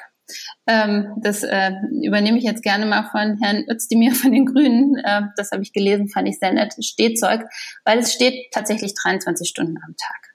Ähm, 0.67 1.15
das 1.21 1.43
äh, 1.43 1.71
übernehme 2.03 2.37
ich 2.37 2.43
jetzt 2.43 2.63
gerne 2.63 2.85
mal 2.85 3.03
von 3.11 3.37
Herrn 3.41 3.65
Özdemir 3.69 4.13
von 4.15 4.31
den 4.31 4.45
Grünen. 4.45 4.95
Äh, 4.97 5.23
das 5.37 5.51
habe 5.51 5.63
ich 5.63 5.73
gelesen, 5.73 6.09
fand 6.09 6.27
ich 6.27 6.39
sehr 6.39 6.53
nett. 6.53 6.73
Stehzeug, 6.79 7.45
weil 7.85 7.99
es 7.99 8.13
steht 8.13 8.51
tatsächlich 8.51 8.93
23 8.95 9.47
Stunden 9.47 9.77
am 9.85 9.95
Tag. 9.97 10.31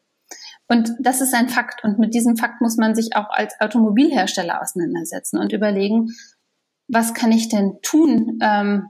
Und 0.68 0.92
das 0.98 1.20
ist 1.20 1.34
ein 1.34 1.48
Fakt. 1.48 1.84
Und 1.84 1.98
mit 1.98 2.14
diesem 2.14 2.36
Fakt 2.36 2.60
muss 2.60 2.76
man 2.76 2.94
sich 2.94 3.14
auch 3.14 3.30
als 3.30 3.54
Automobilhersteller 3.60 4.60
auseinandersetzen 4.60 5.38
und 5.38 5.52
überlegen, 5.52 6.08
was 6.88 7.14
kann 7.14 7.32
ich 7.32 7.48
denn 7.48 7.78
tun, 7.82 8.38
ähm, 8.42 8.88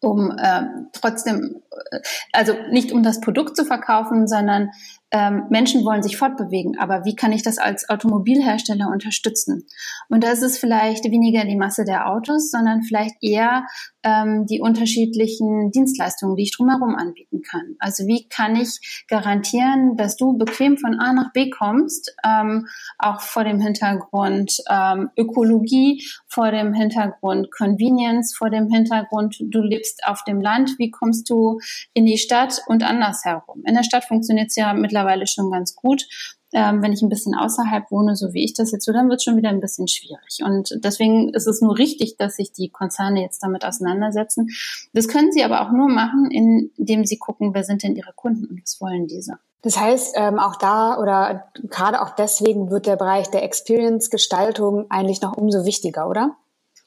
um 0.00 0.36
äh, 0.36 0.62
trotzdem, 0.92 1.62
äh, 1.90 2.00
also 2.32 2.54
nicht 2.70 2.92
um 2.92 3.02
das 3.02 3.20
Produkt 3.20 3.56
zu 3.56 3.64
verkaufen, 3.64 4.26
sondern 4.26 4.70
ähm, 5.12 5.44
Menschen 5.50 5.84
wollen 5.84 6.02
sich 6.02 6.16
fortbewegen, 6.16 6.78
aber 6.78 7.04
wie 7.04 7.14
kann 7.14 7.32
ich 7.32 7.42
das 7.42 7.58
als 7.58 7.88
Automobilhersteller 7.88 8.88
unterstützen? 8.88 9.66
Und 10.08 10.24
das 10.24 10.40
ist 10.40 10.58
vielleicht 10.58 11.04
weniger 11.04 11.44
die 11.44 11.56
Masse 11.56 11.84
der 11.84 12.08
Autos, 12.10 12.50
sondern 12.50 12.82
vielleicht 12.82 13.16
eher 13.20 13.66
ähm, 14.02 14.46
die 14.46 14.60
unterschiedlichen 14.60 15.70
Dienstleistungen, 15.70 16.36
die 16.36 16.44
ich 16.44 16.56
drumherum 16.56 16.96
anbieten 16.96 17.42
kann. 17.42 17.76
Also 17.78 18.06
wie 18.06 18.26
kann 18.28 18.56
ich 18.56 19.04
garantieren, 19.08 19.96
dass 19.96 20.16
du 20.16 20.38
bequem 20.38 20.78
von 20.78 20.98
A 20.98 21.12
nach 21.12 21.32
B 21.32 21.50
kommst, 21.50 22.14
ähm, 22.24 22.66
auch 22.98 23.20
vor 23.20 23.44
dem 23.44 23.60
Hintergrund 23.60 24.56
ähm, 24.70 25.10
Ökologie, 25.16 26.02
vor 26.26 26.50
dem 26.50 26.72
Hintergrund 26.72 27.52
Convenience, 27.52 28.34
vor 28.34 28.48
dem 28.48 28.70
Hintergrund, 28.70 29.36
du 29.40 29.60
lebst 29.60 30.04
auf 30.06 30.24
dem 30.24 30.40
Land, 30.40 30.78
wie 30.78 30.90
kommst 30.90 31.28
du 31.28 31.60
in 31.92 32.06
die 32.06 32.18
Stadt 32.18 32.62
und 32.66 32.82
andersherum. 32.82 33.62
In 33.66 33.74
der 33.74 33.82
Stadt 33.82 34.04
funktioniert 34.04 34.48
es 34.48 34.56
ja 34.56 34.72
mittlerweile 34.72 35.01
mittlerweile 35.02 35.26
schon 35.26 35.50
ganz 35.50 35.74
gut. 35.74 36.06
Ähm, 36.54 36.82
wenn 36.82 36.92
ich 36.92 37.00
ein 37.00 37.08
bisschen 37.08 37.34
außerhalb 37.34 37.90
wohne, 37.90 38.14
so 38.14 38.34
wie 38.34 38.44
ich 38.44 38.52
das 38.52 38.72
jetzt 38.72 38.84
so, 38.84 38.92
dann 38.92 39.08
wird 39.08 39.20
es 39.20 39.24
schon 39.24 39.38
wieder 39.38 39.48
ein 39.48 39.60
bisschen 39.60 39.88
schwierig. 39.88 40.40
Und 40.44 40.78
deswegen 40.84 41.30
ist 41.30 41.46
es 41.46 41.62
nur 41.62 41.78
richtig, 41.78 42.18
dass 42.18 42.36
sich 42.36 42.52
die 42.52 42.68
Konzerne 42.68 43.22
jetzt 43.22 43.42
damit 43.42 43.64
auseinandersetzen. 43.64 44.50
Das 44.92 45.08
können 45.08 45.32
sie 45.32 45.44
aber 45.44 45.62
auch 45.62 45.72
nur 45.72 45.88
machen, 45.88 46.30
indem 46.30 47.06
sie 47.06 47.16
gucken, 47.16 47.54
wer 47.54 47.64
sind 47.64 47.82
denn 47.82 47.96
ihre 47.96 48.12
Kunden 48.12 48.44
und 48.44 48.62
was 48.62 48.82
wollen 48.82 49.06
diese. 49.06 49.38
Das 49.62 49.80
heißt, 49.80 50.14
ähm, 50.18 50.38
auch 50.38 50.56
da 50.56 50.98
oder 50.98 51.44
gerade 51.70 52.02
auch 52.02 52.10
deswegen 52.10 52.70
wird 52.70 52.86
der 52.86 52.96
Bereich 52.96 53.30
der 53.30 53.44
Experience-Gestaltung 53.44 54.90
eigentlich 54.90 55.22
noch 55.22 55.36
umso 55.36 55.64
wichtiger, 55.64 56.06
oder? 56.06 56.36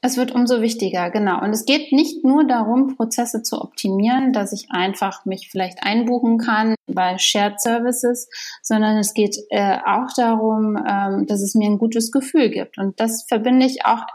Es 0.05 0.17
wird 0.17 0.35
umso 0.35 0.61
wichtiger, 0.61 1.09
genau. 1.09 1.41
Und 1.41 1.49
es 1.49 1.65
geht 1.65 1.91
nicht 1.91 2.23
nur 2.23 2.45
darum, 2.45 2.95
Prozesse 2.95 3.41
zu 3.41 3.59
optimieren, 3.59 4.33
dass 4.33 4.53
ich 4.53 4.67
einfach 4.69 5.25
mich 5.25 5.49
vielleicht 5.49 5.81
einbuchen 5.81 6.37
kann 6.37 6.75
bei 6.85 7.17
Shared 7.17 7.59
Services, 7.59 8.29
sondern 8.61 8.97
es 8.97 9.15
geht 9.15 9.35
äh, 9.49 9.79
auch 9.83 10.13
darum, 10.15 10.77
ähm, 10.77 11.25
dass 11.25 11.41
es 11.41 11.55
mir 11.55 11.67
ein 11.67 11.79
gutes 11.79 12.11
Gefühl 12.11 12.51
gibt. 12.51 12.77
Und 12.77 12.99
das 12.99 13.25
verbinde 13.27 13.65
ich 13.65 13.83
auch 13.83 14.05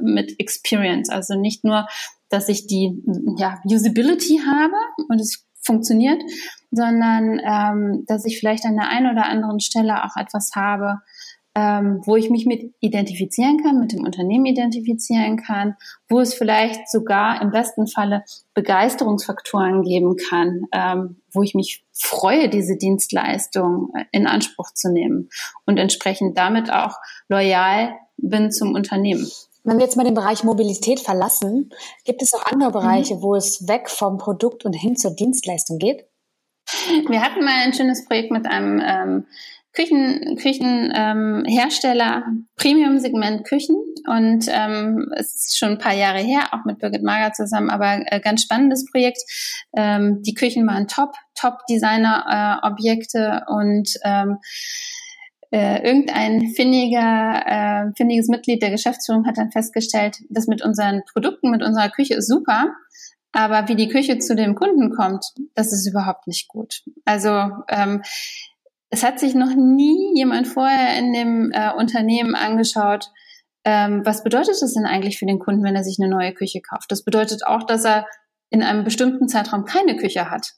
mit 0.00 0.38
Experience. 0.38 1.10
Also 1.10 1.34
nicht 1.34 1.64
nur, 1.64 1.88
dass 2.28 2.48
ich 2.48 2.68
die 2.68 3.02
ja, 3.36 3.60
Usability 3.64 4.42
habe 4.46 4.76
und 5.08 5.20
es 5.20 5.44
funktioniert, 5.60 6.22
sondern 6.70 7.40
ähm, 7.44 8.04
dass 8.06 8.24
ich 8.26 8.38
vielleicht 8.38 8.64
an 8.64 8.76
der 8.76 8.90
einen 8.90 9.10
oder 9.10 9.26
anderen 9.26 9.58
Stelle 9.58 10.04
auch 10.04 10.16
etwas 10.16 10.52
habe, 10.54 11.00
ähm, 11.54 12.00
wo 12.04 12.16
ich 12.16 12.30
mich 12.30 12.46
mit 12.46 12.74
identifizieren 12.80 13.62
kann, 13.62 13.78
mit 13.78 13.92
dem 13.92 14.04
Unternehmen 14.04 14.46
identifizieren 14.46 15.36
kann, 15.36 15.76
wo 16.08 16.20
es 16.20 16.34
vielleicht 16.34 16.90
sogar 16.90 17.42
im 17.42 17.50
besten 17.50 17.86
Falle 17.86 18.24
Begeisterungsfaktoren 18.54 19.82
geben 19.82 20.16
kann, 20.16 20.66
ähm, 20.72 21.16
wo 21.30 21.42
ich 21.42 21.54
mich 21.54 21.84
freue, 21.92 22.48
diese 22.48 22.76
Dienstleistung 22.76 23.90
äh, 23.94 24.04
in 24.12 24.26
Anspruch 24.26 24.72
zu 24.72 24.90
nehmen 24.90 25.28
und 25.66 25.78
entsprechend 25.78 26.38
damit 26.38 26.72
auch 26.72 26.96
loyal 27.28 27.94
bin 28.16 28.50
zum 28.50 28.74
Unternehmen. 28.74 29.30
Wenn 29.64 29.76
wir 29.76 29.84
jetzt 29.84 29.96
mal 29.96 30.04
den 30.04 30.14
Bereich 30.14 30.42
Mobilität 30.42 31.00
verlassen, 31.00 31.70
gibt 32.04 32.22
es 32.22 32.34
auch 32.34 32.46
andere 32.46 32.70
mhm. 32.70 32.74
Bereiche, 32.74 33.16
mhm. 33.16 33.22
wo 33.22 33.34
es 33.34 33.68
weg 33.68 33.90
vom 33.90 34.16
Produkt 34.16 34.64
und 34.64 34.72
hin 34.72 34.96
zur 34.96 35.12
Dienstleistung 35.12 35.78
geht? 35.78 36.06
Wir 37.08 37.22
hatten 37.22 37.44
mal 37.44 37.62
ein 37.62 37.74
schönes 37.74 38.04
Projekt 38.06 38.30
mit 38.30 38.46
einem 38.46 38.80
ähm, 38.84 39.26
Küchen, 39.72 40.36
Küchenhersteller, 40.36 42.24
ähm, 42.26 42.48
Premium-Segment 42.56 43.44
Küchen. 43.44 43.76
Und 44.06 44.46
ähm, 44.48 45.10
es 45.16 45.34
ist 45.34 45.58
schon 45.58 45.70
ein 45.70 45.78
paar 45.78 45.94
Jahre 45.94 46.18
her, 46.18 46.48
auch 46.52 46.64
mit 46.64 46.78
Birgit 46.78 47.02
Mager 47.02 47.32
zusammen, 47.32 47.70
aber 47.70 48.00
äh, 48.06 48.20
ganz 48.20 48.42
spannendes 48.42 48.84
Projekt. 48.90 49.22
Ähm, 49.76 50.22
die 50.22 50.34
Küchen 50.34 50.66
waren 50.66 50.88
top, 50.88 51.14
top 51.34 51.64
Designer-Objekte 51.68 53.44
äh, 53.46 53.52
und 53.52 53.88
ähm, 54.04 54.38
äh, 55.52 55.86
irgendein 55.86 56.48
findiger, 56.56 57.42
äh, 57.46 57.92
findiges 57.96 58.28
Mitglied 58.28 58.62
der 58.62 58.70
Geschäftsführung 58.70 59.26
hat 59.26 59.36
dann 59.38 59.52
festgestellt, 59.52 60.16
dass 60.30 60.46
mit 60.46 60.64
unseren 60.64 61.02
Produkten, 61.12 61.50
mit 61.50 61.62
unserer 61.62 61.90
Küche 61.90 62.14
ist 62.14 62.28
super, 62.28 62.72
aber 63.32 63.68
wie 63.68 63.76
die 63.76 63.88
Küche 63.88 64.18
zu 64.18 64.34
dem 64.34 64.54
Kunden 64.54 64.94
kommt, 64.94 65.24
das 65.54 65.72
ist 65.72 65.86
überhaupt 65.86 66.26
nicht 66.26 66.48
gut. 66.48 66.82
Also 67.04 67.50
ähm, 67.68 68.02
es 68.92 69.02
hat 69.02 69.18
sich 69.18 69.34
noch 69.34 69.54
nie 69.54 70.14
jemand 70.14 70.46
vorher 70.46 70.98
in 70.98 71.14
dem 71.14 71.50
äh, 71.52 71.72
Unternehmen 71.72 72.34
angeschaut, 72.34 73.10
ähm, 73.64 74.02
was 74.04 74.22
bedeutet 74.22 74.60
das 74.60 74.74
denn 74.74 74.84
eigentlich 74.84 75.18
für 75.18 75.24
den 75.24 75.38
Kunden, 75.38 75.64
wenn 75.64 75.74
er 75.74 75.82
sich 75.82 75.96
eine 75.98 76.10
neue 76.10 76.34
Küche 76.34 76.60
kauft? 76.60 76.92
Das 76.92 77.02
bedeutet 77.02 77.46
auch, 77.46 77.62
dass 77.62 77.86
er 77.86 78.06
in 78.50 78.62
einem 78.62 78.84
bestimmten 78.84 79.28
Zeitraum 79.28 79.64
keine 79.64 79.96
Küche 79.96 80.30
hat. 80.30 80.52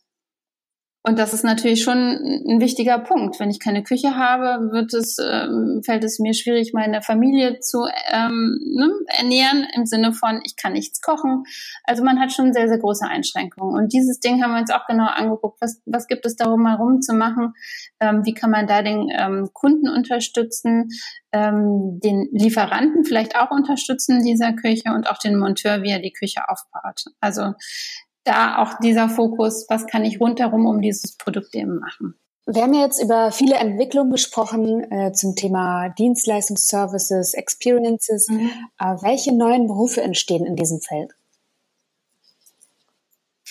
Und 1.06 1.18
das 1.18 1.34
ist 1.34 1.44
natürlich 1.44 1.82
schon 1.82 1.98
ein 1.98 2.60
wichtiger 2.62 2.98
Punkt. 2.98 3.38
Wenn 3.38 3.50
ich 3.50 3.60
keine 3.60 3.82
Küche 3.82 4.16
habe, 4.16 4.72
wird 4.72 4.94
es, 4.94 5.18
ähm, 5.18 5.82
fällt 5.84 6.02
es 6.02 6.18
mir 6.18 6.32
schwierig, 6.32 6.72
meine 6.72 7.02
Familie 7.02 7.60
zu 7.60 7.84
ähm, 8.10 8.58
ne, 8.64 8.90
ernähren 9.08 9.66
im 9.74 9.84
Sinne 9.84 10.14
von, 10.14 10.40
ich 10.44 10.56
kann 10.56 10.72
nichts 10.72 11.02
kochen. 11.02 11.44
Also 11.84 12.02
man 12.02 12.18
hat 12.18 12.32
schon 12.32 12.54
sehr, 12.54 12.68
sehr 12.68 12.78
große 12.78 13.06
Einschränkungen. 13.06 13.76
Und 13.76 13.92
dieses 13.92 14.18
Ding 14.18 14.42
haben 14.42 14.52
wir 14.52 14.60
uns 14.60 14.70
auch 14.70 14.86
genau 14.86 15.06
angeguckt. 15.06 15.60
Was, 15.60 15.82
was 15.84 16.06
gibt 16.06 16.24
es 16.24 16.36
darum 16.36 16.66
herum 16.66 17.02
zu 17.02 17.12
machen? 17.12 17.52
Ähm, 18.00 18.22
wie 18.24 18.32
kann 18.32 18.50
man 18.50 18.66
da 18.66 18.80
den 18.80 19.10
ähm, 19.14 19.50
Kunden 19.52 19.90
unterstützen, 19.90 20.88
ähm, 21.32 22.00
den 22.02 22.30
Lieferanten 22.32 23.04
vielleicht 23.04 23.36
auch 23.36 23.50
unterstützen 23.50 24.24
dieser 24.24 24.54
Küche 24.54 24.94
und 24.94 25.10
auch 25.10 25.18
den 25.18 25.38
Monteur, 25.38 25.82
wie 25.82 25.90
er 25.90 25.98
die 25.98 26.12
Küche 26.12 26.48
aufbaut. 26.48 27.04
Also 27.20 27.52
da 28.24 28.58
auch 28.58 28.78
dieser 28.80 29.08
Fokus, 29.08 29.66
was 29.68 29.86
kann 29.86 30.04
ich 30.04 30.20
rundherum 30.20 30.66
um 30.66 30.80
dieses 30.80 31.16
Produkt 31.16 31.54
eben 31.54 31.78
machen. 31.78 32.14
Wir 32.46 32.62
haben 32.62 32.74
jetzt 32.74 33.02
über 33.02 33.32
viele 33.32 33.56
Entwicklungen 33.56 34.10
gesprochen 34.10 34.90
äh, 34.92 35.12
zum 35.12 35.34
Thema 35.34 35.88
Dienstleistungsservices, 35.90 37.32
Experiences. 37.32 38.28
Mhm. 38.28 38.50
Äh, 38.78 38.96
welche 39.00 39.34
neuen 39.34 39.66
Berufe 39.66 40.02
entstehen 40.02 40.44
in 40.44 40.54
diesem 40.54 40.80
Feld? 40.80 41.12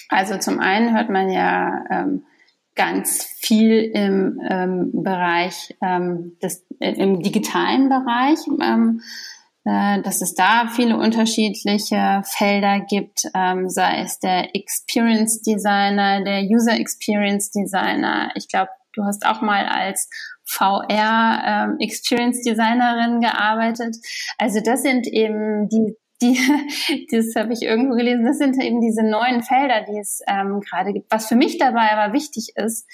Also 0.10 0.38
zum 0.38 0.60
einen 0.60 0.96
hört 0.96 1.10
man 1.10 1.32
ja 1.32 1.86
ähm, 1.90 2.26
ganz 2.76 3.24
viel 3.24 3.84
im 3.84 4.40
ähm, 4.48 4.92
Bereich 5.04 5.76
ähm, 5.82 6.38
des, 6.42 6.64
äh, 6.80 6.92
im 6.92 7.24
digitalen 7.24 7.90
Bereich. 7.90 8.38
Äh, 9.66 10.02
dass 10.02 10.22
es 10.22 10.34
da 10.34 10.68
viele 10.68 10.98
unterschiedliche 10.98 12.22
Felder 12.26 12.82
gibt, 12.82 13.24
ähm, 13.34 13.70
sei 13.70 14.02
es 14.02 14.20
der 14.20 14.54
Experience 14.56 15.42
Designer, 15.42 16.22
der 16.22 16.42
User 16.44 16.78
Experience 16.78 17.50
Designer. 17.50 18.32
Ich 18.36 18.50
glaube, 18.50 18.72
du 18.94 19.06
hast 19.06 19.26
auch 19.26 19.42
mal 19.42 19.66
als 19.66 20.10
VR 20.44 21.44
ähm, 21.46 21.78
Experience 21.80 22.42
Designerin 22.42 23.22
gearbeitet. 23.22 23.96
Also 24.38 24.60
das 24.60 24.84
sind 24.84 25.08
eben 25.08 25.70
die 25.70 25.96
die, 26.22 26.38
das 27.12 27.36
habe 27.36 27.54
ich 27.54 27.64
irgendwo 27.64 27.96
gelesen, 27.96 28.26
das 28.26 28.38
sind 28.38 28.62
eben 28.62 28.82
diese 28.82 29.04
neuen 29.04 29.44
Felder, 29.44 29.82
die 29.82 29.98
es 29.98 30.22
ähm, 30.28 30.62
gerade 30.62 30.94
gibt. 30.94 31.12
Was 31.12 31.28
für 31.28 31.36
mich 31.36 31.58
dabei 31.58 31.92
aber 31.92 32.14
wichtig 32.14 32.54
ist, 32.56 32.88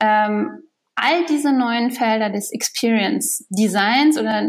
ähm, 0.00 0.62
all 0.94 1.24
diese 1.28 1.52
neuen 1.52 1.90
Felder 1.90 2.30
des 2.30 2.52
Experience 2.52 3.46
Designs 3.50 4.18
oder 4.18 4.42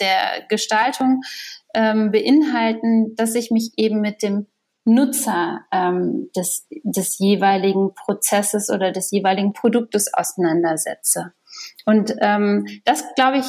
der 0.00 0.46
Gestaltung 0.48 1.22
ähm, 1.74 2.10
beinhalten, 2.10 3.14
dass 3.16 3.34
ich 3.34 3.50
mich 3.50 3.72
eben 3.76 4.00
mit 4.00 4.22
dem 4.22 4.46
Nutzer 4.84 5.60
ähm, 5.70 6.30
des, 6.34 6.66
des 6.82 7.18
jeweiligen 7.18 7.94
Prozesses 7.94 8.70
oder 8.70 8.90
des 8.90 9.10
jeweiligen 9.10 9.52
Produktes 9.52 10.12
auseinandersetze. 10.12 11.32
Und 11.84 12.14
ähm, 12.20 12.66
das, 12.84 13.04
glaube 13.14 13.38
ich, 13.38 13.46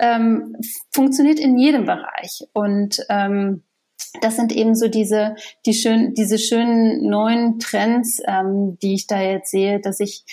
ähm, 0.00 0.56
funktioniert 0.92 1.38
in 1.38 1.56
jedem 1.56 1.86
Bereich. 1.86 2.44
Und 2.52 3.04
ähm, 3.08 3.62
das 4.20 4.36
sind 4.36 4.52
eben 4.52 4.74
so 4.74 4.88
diese, 4.88 5.36
die 5.64 5.74
schön, 5.74 6.14
diese 6.14 6.38
schönen 6.38 7.08
neuen 7.08 7.58
Trends, 7.58 8.20
ähm, 8.26 8.76
die 8.82 8.94
ich 8.94 9.06
da 9.06 9.20
jetzt 9.20 9.50
sehe, 9.50 9.80
dass 9.80 10.00
ich 10.00 10.24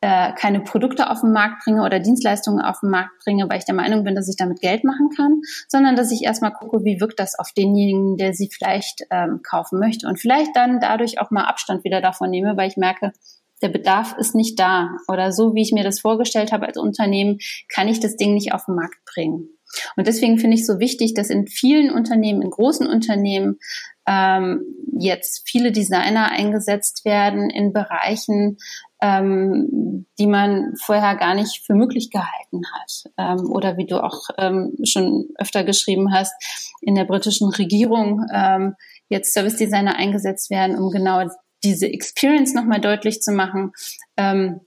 äh, 0.00 0.32
keine 0.34 0.60
Produkte 0.60 1.10
auf 1.10 1.20
den 1.20 1.32
Markt 1.32 1.64
bringe 1.64 1.82
oder 1.82 1.98
Dienstleistungen 1.98 2.64
auf 2.64 2.80
den 2.80 2.90
Markt 2.90 3.12
bringe, 3.24 3.48
weil 3.48 3.58
ich 3.58 3.64
der 3.64 3.74
Meinung 3.74 4.04
bin, 4.04 4.14
dass 4.14 4.28
ich 4.28 4.36
damit 4.36 4.60
Geld 4.60 4.84
machen 4.84 5.10
kann, 5.16 5.40
sondern 5.66 5.96
dass 5.96 6.12
ich 6.12 6.22
erstmal 6.22 6.52
gucke, 6.52 6.84
wie 6.84 7.00
wirkt 7.00 7.18
das 7.18 7.38
auf 7.38 7.52
denjenigen, 7.52 8.16
der 8.16 8.32
sie 8.32 8.48
vielleicht 8.52 9.02
ähm, 9.10 9.40
kaufen 9.42 9.78
möchte 9.78 10.06
und 10.06 10.20
vielleicht 10.20 10.54
dann 10.54 10.80
dadurch 10.80 11.20
auch 11.20 11.30
mal 11.30 11.44
Abstand 11.44 11.84
wieder 11.84 12.00
davon 12.00 12.30
nehme, 12.30 12.56
weil 12.56 12.68
ich 12.68 12.76
merke, 12.76 13.12
der 13.60 13.70
Bedarf 13.70 14.14
ist 14.18 14.34
nicht 14.36 14.58
da 14.60 14.90
oder 15.08 15.32
so, 15.32 15.54
wie 15.54 15.62
ich 15.62 15.72
mir 15.72 15.82
das 15.82 16.00
vorgestellt 16.00 16.52
habe 16.52 16.66
als 16.66 16.76
Unternehmen, 16.76 17.38
kann 17.68 17.88
ich 17.88 17.98
das 17.98 18.16
Ding 18.16 18.34
nicht 18.34 18.52
auf 18.52 18.66
den 18.66 18.76
Markt 18.76 19.04
bringen. 19.12 19.48
Und 19.96 20.06
deswegen 20.06 20.38
finde 20.38 20.56
ich 20.56 20.64
so 20.64 20.78
wichtig, 20.78 21.14
dass 21.14 21.28
in 21.28 21.46
vielen 21.46 21.90
Unternehmen, 21.90 22.40
in 22.40 22.50
großen 22.50 22.86
Unternehmen 22.86 23.58
ähm, 24.06 24.62
jetzt 24.98 25.42
viele 25.46 25.72
Designer 25.72 26.30
eingesetzt 26.30 27.04
werden 27.04 27.50
in 27.50 27.72
Bereichen, 27.72 28.56
ähm, 29.00 30.06
die 30.18 30.26
man 30.26 30.74
vorher 30.80 31.16
gar 31.16 31.34
nicht 31.34 31.64
für 31.64 31.74
möglich 31.74 32.10
gehalten 32.10 32.62
hat. 32.72 33.04
Ähm, 33.16 33.50
oder 33.50 33.76
wie 33.76 33.86
du 33.86 34.02
auch 34.02 34.28
ähm, 34.38 34.76
schon 34.84 35.28
öfter 35.36 35.64
geschrieben 35.64 36.12
hast, 36.12 36.32
in 36.80 36.94
der 36.94 37.04
britischen 37.04 37.48
Regierung 37.48 38.26
ähm, 38.32 38.74
jetzt 39.08 39.32
Service 39.32 39.56
Designer 39.56 39.96
eingesetzt 39.96 40.50
werden, 40.50 40.76
um 40.78 40.90
genau 40.90 41.28
diese 41.64 41.86
Experience 41.86 42.54
nochmal 42.54 42.80
deutlich 42.80 43.22
zu 43.22 43.32
machen. 43.32 43.72
Ähm, 44.16 44.60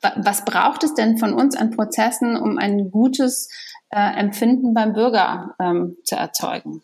was 0.00 0.44
braucht 0.44 0.84
es 0.84 0.94
denn 0.94 1.18
von 1.18 1.34
uns 1.34 1.56
an 1.56 1.70
Prozessen, 1.70 2.36
um 2.36 2.58
ein 2.58 2.90
gutes 2.90 3.48
äh, 3.90 4.20
Empfinden 4.20 4.74
beim 4.74 4.92
Bürger 4.92 5.54
ähm, 5.58 5.96
zu 6.04 6.14
erzeugen? 6.14 6.82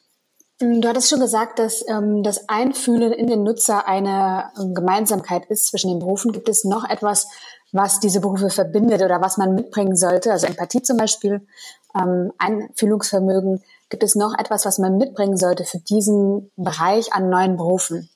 Du 0.61 0.89
hattest 0.89 1.09
schon 1.09 1.21
gesagt, 1.21 1.61
dass 1.61 1.85
ähm, 1.89 2.25
das 2.25 2.49
Einfühlen 2.49 3.13
in 3.13 3.29
den 3.29 3.45
Nutzer 3.45 3.87
eine 3.87 4.51
ähm, 4.59 4.75
Gemeinsamkeit 4.75 5.47
ist 5.47 5.69
zwischen 5.69 5.89
den 5.89 6.01
Berufen. 6.01 6.33
Gibt 6.33 6.49
es 6.49 6.65
noch 6.65 6.89
etwas, 6.89 7.29
was 7.71 8.01
diese 8.01 8.21
Berufe 8.21 8.51
verbindet 8.51 9.03
oder 9.03 9.21
was 9.21 9.37
man 9.37 9.55
mitbringen 9.55 9.95
sollte? 9.95 10.33
Also 10.33 10.49
Empathie 10.49 10.83
zum 10.83 10.97
Beispiel, 10.97 11.47
ähm, 11.95 12.33
Einfühlungsvermögen. 12.39 13.63
Gibt 13.89 14.03
es 14.03 14.17
noch 14.17 14.37
etwas, 14.37 14.67
was 14.67 14.79
man 14.79 14.97
mitbringen 14.97 15.37
sollte 15.37 15.65
für 15.65 15.79
diesen 15.79 16.51
Bereich 16.57 17.13
an 17.13 17.31
neuen 17.31 17.57
Berufen? 17.57 18.11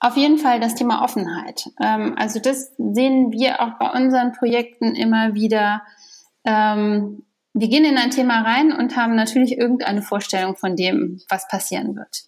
Auf 0.00 0.16
jeden 0.16 0.38
Fall 0.38 0.58
das 0.58 0.74
Thema 0.74 1.04
Offenheit. 1.04 1.70
Ähm, 1.80 2.16
also 2.18 2.40
das 2.40 2.72
sehen 2.78 3.30
wir 3.30 3.60
auch 3.60 3.78
bei 3.78 3.92
unseren 3.92 4.32
Projekten 4.32 4.96
immer 4.96 5.34
wieder. 5.34 5.82
Ähm, 6.44 7.24
wir 7.54 7.68
gehen 7.68 7.84
in 7.84 7.98
ein 7.98 8.10
Thema 8.10 8.42
rein 8.42 8.72
und 8.72 8.96
haben 8.96 9.14
natürlich 9.14 9.58
irgendeine 9.58 10.02
Vorstellung 10.02 10.56
von 10.56 10.76
dem, 10.76 11.20
was 11.28 11.48
passieren 11.48 11.96
wird. 11.96 12.24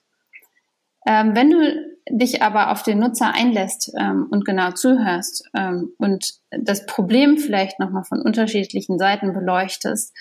Ähm, 1.06 1.34
wenn 1.34 1.50
du 1.50 1.94
dich 2.10 2.42
aber 2.42 2.70
auf 2.70 2.82
den 2.82 2.98
Nutzer 2.98 3.32
einlässt 3.34 3.92
ähm, 3.98 4.26
und 4.30 4.44
genau 4.44 4.72
zuhörst 4.72 5.48
ähm, 5.54 5.92
und 5.98 6.34
das 6.50 6.86
Problem 6.86 7.38
vielleicht 7.38 7.78
nochmal 7.78 8.04
von 8.04 8.20
unterschiedlichen 8.20 8.98
Seiten 8.98 9.32
beleuchtest, 9.32 10.14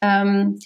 ähm, 0.00 0.58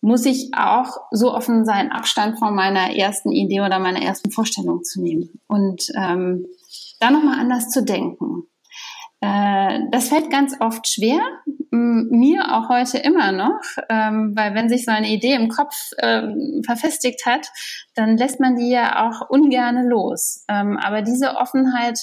muss 0.00 0.24
ich 0.24 0.50
auch 0.56 0.96
so 1.10 1.34
offen 1.34 1.64
sein, 1.64 1.90
Abstand 1.90 2.38
von 2.38 2.54
meiner 2.54 2.94
ersten 2.94 3.32
Idee 3.32 3.60
oder 3.60 3.78
meiner 3.78 4.02
ersten 4.02 4.30
Vorstellung 4.30 4.84
zu 4.84 5.02
nehmen 5.02 5.40
und 5.48 5.88
ähm, 5.96 6.46
da 7.00 7.10
nochmal 7.10 7.40
anders 7.40 7.70
zu 7.70 7.84
denken. 7.84 8.44
Äh, 9.20 9.80
das 9.90 10.08
fällt 10.08 10.30
ganz 10.30 10.56
oft 10.60 10.86
schwer, 10.88 11.20
mir 11.70 12.54
auch 12.54 12.68
heute 12.68 12.98
immer 12.98 13.32
noch, 13.32 13.60
ähm, 13.88 14.32
weil 14.34 14.54
wenn 14.54 14.68
sich 14.68 14.84
so 14.84 14.92
eine 14.92 15.08
Idee 15.08 15.34
im 15.34 15.48
Kopf 15.48 15.74
ähm, 15.98 16.62
verfestigt 16.64 17.26
hat, 17.26 17.48
dann 17.94 18.16
lässt 18.16 18.40
man 18.40 18.56
die 18.56 18.70
ja 18.70 19.06
auch 19.06 19.28
ungerne 19.28 19.86
los. 19.86 20.44
Ähm, 20.48 20.78
aber 20.78 21.02
diese 21.02 21.36
Offenheit 21.36 21.98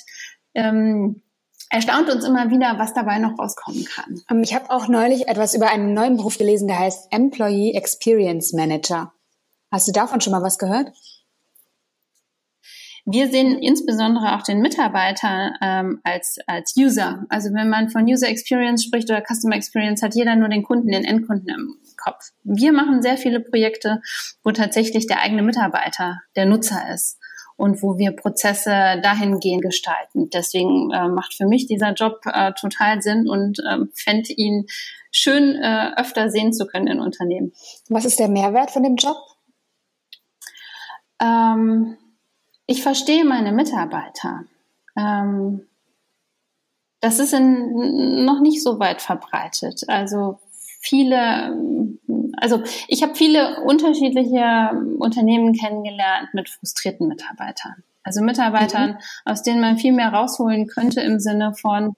erstaunt 0.55 2.07
uns 2.11 2.25
immer 2.25 2.51
wieder, 2.51 2.77
was 2.77 2.93
dabei 2.93 3.17
noch 3.17 3.39
rauskommen 3.39 3.85
kann. 3.85 4.43
Ich 4.43 4.53
habe 4.53 4.69
auch 4.69 4.87
neulich 4.87 5.27
etwas 5.27 5.55
über 5.55 5.71
einen 5.71 5.95
neuen 5.95 6.17
Beruf 6.17 6.37
gelesen, 6.37 6.67
der 6.67 6.77
heißt 6.77 7.07
Employee 7.11 7.73
Experience 7.73 8.53
Manager. 8.53 9.11
Hast 9.71 9.87
du 9.87 9.91
davon 9.91 10.21
schon 10.21 10.29
mal 10.29 10.43
was 10.43 10.59
gehört? 10.59 10.91
Wir 13.05 13.29
sehen 13.29 13.59
insbesondere 13.59 14.35
auch 14.35 14.43
den 14.43 14.61
Mitarbeiter 14.61 15.53
ähm, 15.61 15.99
als, 16.03 16.37
als 16.47 16.73
User. 16.77 17.25
Also 17.27 17.53
wenn 17.53 17.69
man 17.69 17.89
von 17.89 18.05
User 18.05 18.29
Experience 18.29 18.85
spricht 18.85 19.09
oder 19.09 19.21
Customer 19.21 19.55
Experience, 19.55 20.01
hat 20.01 20.15
jeder 20.15 20.37
nur 20.37 20.47
den 20.47 20.63
Kunden, 20.63 20.87
den 20.87 21.03
Endkunden 21.03 21.49
im 21.49 21.75
Kopf. 22.01 22.29
Wir 22.43 22.71
machen 22.71 23.01
sehr 23.01 23.17
viele 23.17 23.41
Projekte, 23.41 24.01
wo 24.41 24.51
tatsächlich 24.51 25.05
der 25.07 25.21
eigene 25.21 25.41
Mitarbeiter 25.41 26.21
der 26.37 26.45
Nutzer 26.45 26.93
ist 26.93 27.19
und 27.57 27.83
wo 27.83 27.97
wir 27.97 28.15
Prozesse 28.15 28.69
dahingehend 29.03 29.63
gestalten. 29.63 30.29
Deswegen 30.29 30.91
äh, 30.91 31.09
macht 31.09 31.33
für 31.33 31.45
mich 31.45 31.67
dieser 31.67 31.93
Job 31.93 32.21
äh, 32.25 32.53
total 32.53 33.01
Sinn 33.01 33.27
und 33.27 33.59
äh, 33.59 33.79
fände 33.93 34.31
ihn 34.31 34.65
schön 35.11 35.55
äh, 35.55 35.91
öfter 35.97 36.29
sehen 36.29 36.53
zu 36.53 36.65
können 36.65 36.87
in 36.87 36.99
Unternehmen. 37.01 37.51
Was 37.89 38.05
ist 38.05 38.19
der 38.19 38.29
Mehrwert 38.29 38.71
von 38.71 38.83
dem 38.83 38.95
Job? 38.95 39.17
Ähm, 41.21 41.97
ich 42.67 42.83
verstehe 42.83 43.25
meine 43.25 43.51
Mitarbeiter. 43.51 44.45
Ähm, 44.97 45.67
das 47.01 47.19
ist 47.19 47.33
in, 47.33 48.23
noch 48.25 48.39
nicht 48.39 48.63
so 48.63 48.79
weit 48.79 49.01
verbreitet. 49.01 49.81
Also 49.87 50.39
viele, 50.79 51.53
also 52.37 52.63
ich 52.87 53.03
habe 53.03 53.15
viele 53.15 53.61
unterschiedliche 53.63 54.71
Unternehmen 54.99 55.53
kennengelernt 55.53 56.29
mit 56.33 56.49
frustrierten 56.49 57.07
Mitarbeitern. 57.07 57.83
Also 58.03 58.21
Mitarbeitern, 58.21 58.91
mhm. 58.91 58.97
aus 59.25 59.43
denen 59.43 59.61
man 59.61 59.77
viel 59.77 59.93
mehr 59.93 60.13
rausholen 60.13 60.67
könnte 60.67 61.01
im 61.01 61.19
Sinne 61.19 61.53
von, 61.55 61.95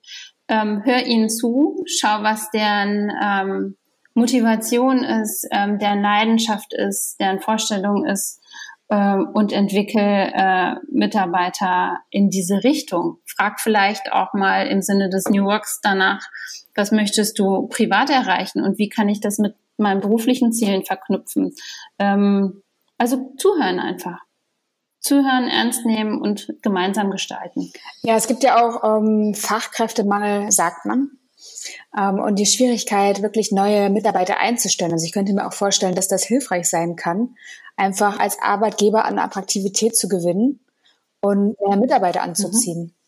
ähm, 0.48 0.82
hör 0.84 1.06
ihnen 1.06 1.30
zu, 1.30 1.84
schau, 1.88 2.22
was 2.22 2.52
deren 2.52 3.12
ähm, 3.22 3.78
Motivation 4.14 5.04
ist, 5.04 5.48
ähm, 5.52 5.80
deren 5.80 6.02
Leidenschaft 6.02 6.74
ist, 6.74 7.20
deren 7.20 7.42
Vorstellung 7.42 8.06
ist 8.06 8.42
äh, 8.90 9.16
und 9.16 9.52
entwickle 9.52 10.32
äh, 10.34 10.76
Mitarbeiter 10.92 12.00
in 12.10 12.30
diese 12.30 12.64
Richtung. 12.64 13.18
Frag 13.26 13.60
vielleicht 13.60 14.12
auch 14.12 14.34
mal 14.34 14.68
im 14.68 14.82
Sinne 14.82 15.10
des 15.10 15.26
New 15.30 15.46
Works 15.46 15.80
danach, 15.82 16.22
was 16.76 16.92
möchtest 16.92 17.40
du 17.40 17.68
privat 17.68 18.10
erreichen 18.10 18.64
und 18.64 18.78
wie 18.78 18.90
kann 18.90 19.10
ich 19.10 19.22
das 19.22 19.38
mit 19.38 19.56
meinen 19.78 20.02
beruflichen 20.02 20.52
Zielen 20.52 20.84
verknüpfen? 20.84 21.54
Ähm, 22.00 22.62
also 22.98 23.34
zuhören 23.38 23.80
einfach. 23.80 24.20
Zuhören, 25.00 25.48
ernst 25.48 25.86
nehmen 25.86 26.20
und 26.20 26.48
gemeinsam 26.64 27.12
gestalten. 27.12 27.72
Ja, 28.02 28.16
es 28.16 28.28
gibt 28.28 28.44
ja 28.44 28.66
auch 28.66 28.84
ähm, 28.84 29.36
Fachkräftemangel, 29.36 30.52
sagt 30.52 30.86
man. 30.86 31.12
Ähm, 31.98 32.20
und 32.20 32.38
die 32.38 32.46
Schwierigkeit, 32.46 33.22
wirklich 33.22 33.52
neue 33.52 33.90
Mitarbeiter 33.90 34.40
einzustellen. 34.40 34.92
Also 34.92 35.06
ich 35.06 35.12
könnte 35.12 35.34
mir 35.34 35.48
auch 35.48 35.54
vorstellen, 35.54 35.96
dass 35.96 36.08
das 36.08 36.24
hilfreich 36.24 36.70
sein 36.70 36.96
kann, 36.96 37.36
einfach 37.76 38.20
als 38.20 38.38
Arbeitgeber 38.42 39.06
an 39.06 39.20
Attraktivität 39.20 39.96
zu 39.96 40.08
gewinnen 40.08 40.60
und 41.22 41.60
mehr 41.60 41.78
Mitarbeiter 41.78 42.22
anzuziehen. 42.22 42.84
Mhm. 42.84 43.05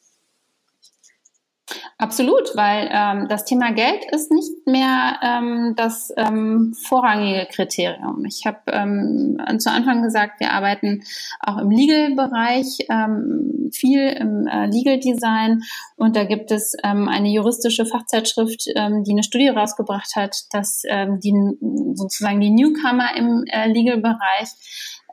Absolut, 2.00 2.56
weil 2.56 2.90
ähm, 2.92 3.28
das 3.28 3.46
Thema 3.46 3.72
Geld 3.72 4.06
ist 4.12 4.32
nicht 4.32 4.68
mehr 4.68 5.20
ähm, 5.24 5.74
das 5.76 6.14
ähm, 6.16 6.76
vorrangige 6.80 7.48
Kriterium. 7.52 8.24
Ich 8.26 8.46
habe 8.46 8.60
ähm, 8.68 9.38
zu 9.58 9.72
Anfang 9.72 10.04
gesagt, 10.04 10.40
wir 10.40 10.52
arbeiten 10.52 11.02
auch 11.40 11.58
im 11.58 11.72
Legal-Bereich, 11.72 12.86
ähm, 12.92 13.72
viel 13.74 14.10
im 14.10 14.46
äh, 14.46 14.68
Legal-Design 14.68 15.64
und 15.96 16.16
da 16.16 16.26
gibt 16.26 16.52
es 16.52 16.76
ähm, 16.84 17.08
eine 17.10 17.30
juristische 17.30 17.88
Fachzeitschrift, 17.88 18.66
ähm, 18.76 19.04
die 19.04 19.14
eine 19.14 19.24
Studie 19.24 19.48
rausgebracht 19.48 20.16
hat, 20.16 20.36
dass 20.52 20.84
ähm, 20.88 21.20
die 21.20 21.34
sozusagen 21.96 22.40
die 22.40 22.52
Newcomer 22.52 23.16
im 23.18 23.44
äh, 23.48 23.70
Legal-Bereich 23.70 24.50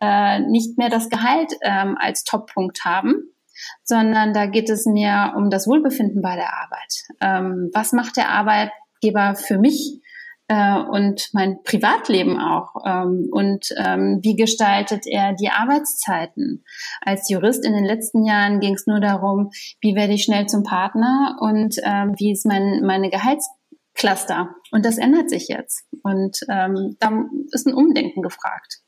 äh, 0.02 0.40
nicht 0.40 0.76
mehr 0.76 0.90
das 0.90 1.08
Gehalt 1.08 1.54
ähm, 1.62 1.96
als 1.98 2.24
Top-Punkt 2.24 2.84
haben, 2.84 3.33
sondern 3.82 4.32
da 4.32 4.46
geht 4.46 4.70
es 4.70 4.86
mir 4.86 5.34
um 5.36 5.50
das 5.50 5.66
Wohlbefinden 5.66 6.22
bei 6.22 6.36
der 6.36 6.52
Arbeit. 6.54 6.94
Ähm, 7.20 7.70
was 7.74 7.92
macht 7.92 8.16
der 8.16 8.30
Arbeitgeber 8.30 9.34
für 9.34 9.58
mich 9.58 10.00
äh, 10.48 10.78
und 10.78 11.28
mein 11.32 11.62
Privatleben 11.64 12.38
auch? 12.38 12.74
Ähm, 12.84 13.28
und 13.30 13.68
ähm, 13.76 14.20
wie 14.22 14.36
gestaltet 14.36 15.06
er 15.06 15.34
die 15.34 15.50
Arbeitszeiten? 15.50 16.64
Als 17.00 17.28
Jurist 17.28 17.64
in 17.64 17.72
den 17.72 17.84
letzten 17.84 18.24
Jahren 18.24 18.60
ging 18.60 18.74
es 18.74 18.86
nur 18.86 19.00
darum, 19.00 19.50
wie 19.80 19.94
werde 19.94 20.14
ich 20.14 20.24
schnell 20.24 20.46
zum 20.46 20.62
Partner 20.62 21.36
und 21.40 21.76
ähm, 21.84 22.14
wie 22.18 22.32
ist 22.32 22.46
mein, 22.46 22.82
meine 22.84 23.10
Gehaltscluster? 23.10 24.54
Und 24.70 24.84
das 24.84 24.98
ändert 24.98 25.30
sich 25.30 25.48
jetzt. 25.48 25.84
Und 26.02 26.38
ähm, 26.50 26.96
da 27.00 27.10
ist 27.52 27.66
ein 27.66 27.74
Umdenken 27.74 28.22
gefragt. 28.22 28.83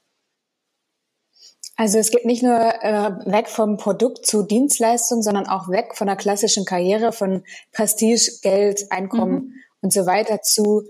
Also 1.76 1.98
es 1.98 2.10
geht 2.10 2.24
nicht 2.24 2.42
nur 2.42 2.58
äh, 2.58 3.10
weg 3.26 3.48
vom 3.48 3.76
Produkt 3.76 4.26
zu 4.26 4.42
Dienstleistung, 4.42 5.22
sondern 5.22 5.46
auch 5.46 5.68
weg 5.68 5.94
von 5.94 6.06
der 6.06 6.16
klassischen 6.16 6.64
Karriere, 6.64 7.12
von 7.12 7.44
Prestige, 7.72 8.30
Geld, 8.42 8.90
Einkommen 8.90 9.34
mhm. 9.34 9.52
und 9.82 9.92
so 9.92 10.06
weiter 10.06 10.40
zu 10.40 10.84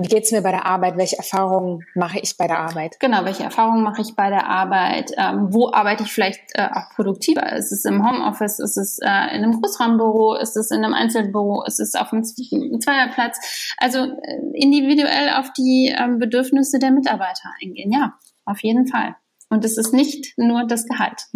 wie 0.00 0.06
geht's 0.06 0.30
mir 0.30 0.42
bei 0.42 0.52
der 0.52 0.64
Arbeit? 0.64 0.96
Welche 0.96 1.16
Erfahrungen 1.16 1.84
mache 1.96 2.20
ich 2.20 2.36
bei 2.36 2.46
der 2.46 2.60
Arbeit? 2.60 3.00
Genau, 3.00 3.24
welche 3.24 3.42
Erfahrungen 3.42 3.82
mache 3.82 4.00
ich 4.00 4.14
bei 4.14 4.30
der 4.30 4.46
Arbeit? 4.46 5.10
Ähm, 5.16 5.48
wo 5.52 5.72
arbeite 5.72 6.04
ich 6.04 6.12
vielleicht 6.12 6.40
äh, 6.54 6.68
auch 6.72 6.94
produktiver? 6.94 7.52
Ist 7.54 7.72
es 7.72 7.84
im 7.84 8.08
Homeoffice? 8.08 8.60
Ist 8.60 8.76
es 8.76 9.00
äh, 9.00 9.08
in 9.34 9.42
einem 9.42 9.60
Großraumbüro? 9.60 10.36
Ist 10.36 10.56
es 10.56 10.70
in 10.70 10.84
einem 10.84 10.94
Einzelbüro? 10.94 11.64
Ist 11.64 11.80
es 11.80 11.96
auf 11.96 12.12
einem 12.12 12.22
Zweierplatz? 12.80 13.74
Also 13.76 14.04
äh, 14.04 14.38
individuell 14.54 15.30
auf 15.36 15.52
die 15.52 15.92
ähm, 15.98 16.20
Bedürfnisse 16.20 16.78
der 16.78 16.92
Mitarbeiter 16.92 17.52
eingehen. 17.60 17.90
Ja, 17.90 18.14
auf 18.44 18.62
jeden 18.62 18.86
Fall. 18.86 19.16
Und 19.48 19.64
es 19.64 19.78
ist 19.78 19.92
nicht 19.92 20.36
nur 20.36 20.66
das 20.66 20.86
Gehalt. 20.86 21.26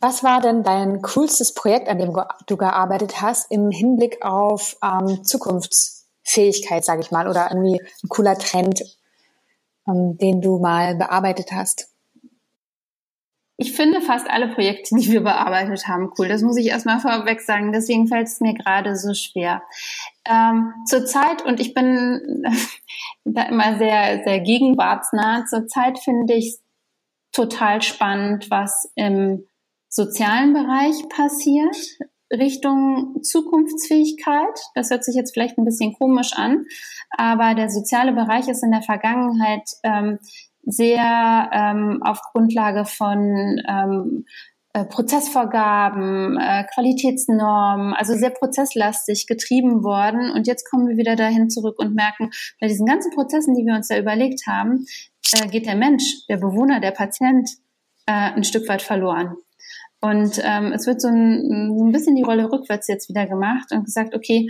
Was 0.00 0.24
war 0.24 0.40
denn 0.40 0.64
dein 0.64 1.00
coolstes 1.02 1.54
Projekt, 1.54 1.88
an 1.88 1.98
dem 1.98 2.12
du 2.46 2.56
gearbeitet 2.56 3.20
hast, 3.20 3.50
im 3.50 3.70
Hinblick 3.70 4.24
auf 4.24 4.76
ähm, 4.82 5.22
Zukunfts 5.22 6.08
Fähigkeit, 6.24 6.84
sage 6.84 7.02
ich 7.02 7.10
mal, 7.10 7.28
oder 7.28 7.48
irgendwie 7.50 7.80
ein 7.80 8.08
cooler 8.08 8.36
Trend, 8.36 8.82
ähm, 9.86 10.16
den 10.18 10.40
du 10.40 10.58
mal 10.58 10.96
bearbeitet 10.96 11.52
hast? 11.52 11.91
Ich 13.62 13.76
finde 13.76 14.00
fast 14.00 14.28
alle 14.28 14.48
Projekte, 14.48 14.96
die 14.96 15.12
wir 15.12 15.20
bearbeitet 15.20 15.86
haben, 15.86 16.10
cool. 16.18 16.26
Das 16.26 16.42
muss 16.42 16.56
ich 16.56 16.66
erstmal 16.66 16.98
vorweg 16.98 17.40
sagen. 17.40 17.70
Deswegen 17.70 18.08
fällt 18.08 18.26
es 18.26 18.40
mir 18.40 18.54
gerade 18.54 18.96
so 18.96 19.14
schwer. 19.14 19.62
Ähm, 20.24 20.74
zurzeit, 20.84 21.44
und 21.46 21.60
ich 21.60 21.72
bin 21.72 22.44
da 23.24 23.42
immer 23.42 23.78
sehr, 23.78 24.24
sehr 24.24 24.40
gegenwartsnah, 24.40 25.44
zurzeit 25.44 26.00
finde 26.00 26.34
ich 26.34 26.58
total 27.30 27.82
spannend, 27.82 28.50
was 28.50 28.90
im 28.96 29.46
sozialen 29.88 30.54
Bereich 30.54 31.08
passiert. 31.08 31.76
Richtung 32.32 33.22
Zukunftsfähigkeit. 33.22 34.58
Das 34.74 34.90
hört 34.90 35.04
sich 35.04 35.14
jetzt 35.14 35.34
vielleicht 35.34 35.56
ein 35.56 35.64
bisschen 35.64 35.92
komisch 35.92 36.32
an, 36.34 36.64
aber 37.10 37.54
der 37.54 37.70
soziale 37.70 38.12
Bereich 38.12 38.48
ist 38.48 38.64
in 38.64 38.72
der 38.72 38.82
Vergangenheit 38.82 39.68
ähm, 39.84 40.18
sehr 40.64 41.50
ähm, 41.52 42.00
auf 42.02 42.20
Grundlage 42.32 42.84
von 42.84 43.60
ähm, 43.68 44.24
äh, 44.74 44.86
Prozessvorgaben, 44.86 46.38
äh, 46.38 46.64
Qualitätsnormen, 46.72 47.92
also 47.92 48.14
sehr 48.14 48.30
prozesslastig 48.30 49.26
getrieben 49.26 49.82
worden. 49.82 50.30
Und 50.30 50.46
jetzt 50.46 50.68
kommen 50.70 50.88
wir 50.88 50.96
wieder 50.96 51.14
dahin 51.14 51.50
zurück 51.50 51.78
und 51.78 51.94
merken, 51.94 52.30
bei 52.60 52.68
diesen 52.68 52.86
ganzen 52.86 53.12
Prozessen, 53.12 53.54
die 53.54 53.66
wir 53.66 53.74
uns 53.74 53.88
da 53.88 53.98
überlegt 53.98 54.46
haben, 54.46 54.86
äh, 55.32 55.48
geht 55.48 55.66
der 55.66 55.76
Mensch, 55.76 56.26
der 56.28 56.38
Bewohner, 56.38 56.80
der 56.80 56.92
Patient 56.92 57.50
äh, 58.06 58.32
ein 58.32 58.44
Stück 58.44 58.68
weit 58.68 58.82
verloren. 58.82 59.36
Und 60.00 60.40
ähm, 60.42 60.72
es 60.72 60.86
wird 60.86 61.00
so 61.00 61.08
ein, 61.08 61.86
ein 61.86 61.92
bisschen 61.92 62.16
die 62.16 62.22
Rolle 62.24 62.50
rückwärts 62.50 62.88
jetzt 62.88 63.08
wieder 63.08 63.26
gemacht 63.26 63.70
und 63.72 63.84
gesagt, 63.84 64.14
okay, 64.14 64.48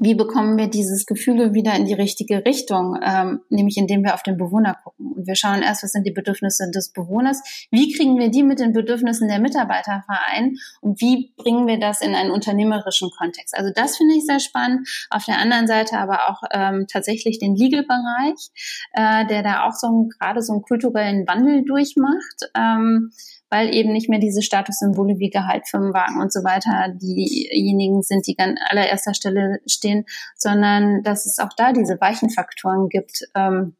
wie 0.00 0.14
bekommen 0.14 0.56
wir 0.56 0.68
dieses 0.68 1.06
Gefüge 1.06 1.54
wieder 1.54 1.74
in 1.74 1.84
die 1.84 1.94
richtige 1.94 2.44
Richtung, 2.44 2.98
ähm, 3.02 3.40
nämlich 3.50 3.76
indem 3.76 4.02
wir 4.04 4.14
auf 4.14 4.22
den 4.22 4.36
Bewohner 4.36 4.76
gucken. 4.82 5.12
Und 5.12 5.26
wir 5.26 5.34
schauen 5.34 5.62
erst, 5.62 5.82
was 5.82 5.92
sind 5.92 6.06
die 6.06 6.12
Bedürfnisse 6.12 6.70
des 6.70 6.92
Bewohners, 6.92 7.42
wie 7.70 7.92
kriegen 7.92 8.18
wir 8.18 8.30
die 8.30 8.42
mit 8.42 8.58
den 8.58 8.72
Bedürfnissen 8.72 9.28
der 9.28 9.38
Mitarbeiter 9.38 10.02
verein 10.06 10.56
und 10.80 11.00
wie 11.00 11.32
bringen 11.36 11.66
wir 11.66 11.78
das 11.78 12.00
in 12.00 12.14
einen 12.14 12.30
unternehmerischen 12.30 13.10
Kontext. 13.10 13.56
Also 13.56 13.70
das 13.74 13.96
finde 13.96 14.14
ich 14.14 14.24
sehr 14.24 14.40
spannend. 14.40 14.88
Auf 15.10 15.24
der 15.24 15.38
anderen 15.38 15.66
Seite 15.66 15.98
aber 15.98 16.30
auch 16.30 16.42
ähm, 16.52 16.86
tatsächlich 16.90 17.38
den 17.38 17.54
Legal-Bereich, 17.54 18.50
äh, 18.92 19.26
der 19.26 19.42
da 19.42 19.66
auch 19.66 19.74
so 19.74 20.08
gerade 20.18 20.42
so 20.42 20.52
einen 20.52 20.62
kulturellen 20.62 21.26
Wandel 21.26 21.64
durchmacht. 21.64 22.50
Ähm, 22.56 23.10
weil 23.52 23.74
eben 23.74 23.92
nicht 23.92 24.08
mehr 24.08 24.18
diese 24.18 24.40
Statussymbole 24.40 25.18
wie 25.18 25.28
Gehalt, 25.28 25.68
Firmenwagen 25.68 26.22
und 26.22 26.32
so 26.32 26.42
weiter 26.42 26.88
diejenigen 26.94 28.02
sind, 28.02 28.26
die 28.26 28.38
an 28.38 28.56
allererster 28.70 29.12
Stelle 29.12 29.60
stehen, 29.66 30.06
sondern 30.34 31.02
dass 31.02 31.26
es 31.26 31.38
auch 31.38 31.50
da 31.54 31.72
diese 31.72 32.00
weichen 32.00 32.30
Faktoren 32.30 32.88
gibt, 32.88 33.24
ähm, 33.34 33.76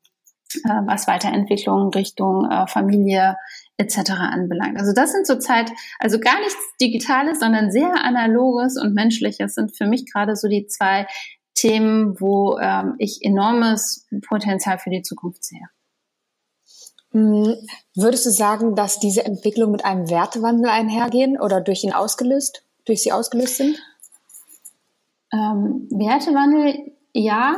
äh, 0.65 0.83
was 0.87 1.07
Weiterentwicklung 1.07 1.89
Richtung 1.89 2.51
äh, 2.51 2.67
Familie 2.67 3.39
etc. 3.79 4.11
anbelangt. 4.11 4.79
Also 4.79 4.93
das 4.93 5.13
sind 5.13 5.27
zurzeit 5.27 5.73
also 5.99 6.21
gar 6.21 6.39
nichts 6.41 6.59
Digitales, 6.79 7.41
sondern 7.41 7.71
sehr 7.71 8.05
Analoges 8.05 8.79
und 8.79 8.93
Menschliches 8.93 9.55
sind 9.55 9.75
für 9.75 9.87
mich 9.87 10.05
gerade 10.13 10.37
so 10.37 10.49
die 10.49 10.67
zwei 10.67 11.07
Themen, 11.55 12.21
wo 12.21 12.59
ähm, 12.59 12.97
ich 12.99 13.21
enormes 13.23 14.07
Potenzial 14.29 14.79
für 14.79 14.91
die 14.91 15.03
Zukunft 15.03 15.45
sehe. 15.45 15.67
Hm, 17.13 17.55
würdest 17.95 18.27
du 18.27 18.31
sagen, 18.31 18.75
dass 18.75 18.99
diese 18.99 19.25
Entwicklung 19.25 19.71
mit 19.71 19.85
einem 19.85 20.09
Wertewandel 20.11 20.71
einhergehen 20.71 21.41
oder 21.41 21.61
durch 21.61 21.85
ihn 21.85 21.93
ausgelöst, 21.93 22.65
durch 22.85 23.03
sie 23.03 23.13
ausgelöst 23.13 23.57
sind? 23.57 23.79
Ähm, 25.33 25.89
Wertewandel, 25.91 26.93
ja, 27.13 27.57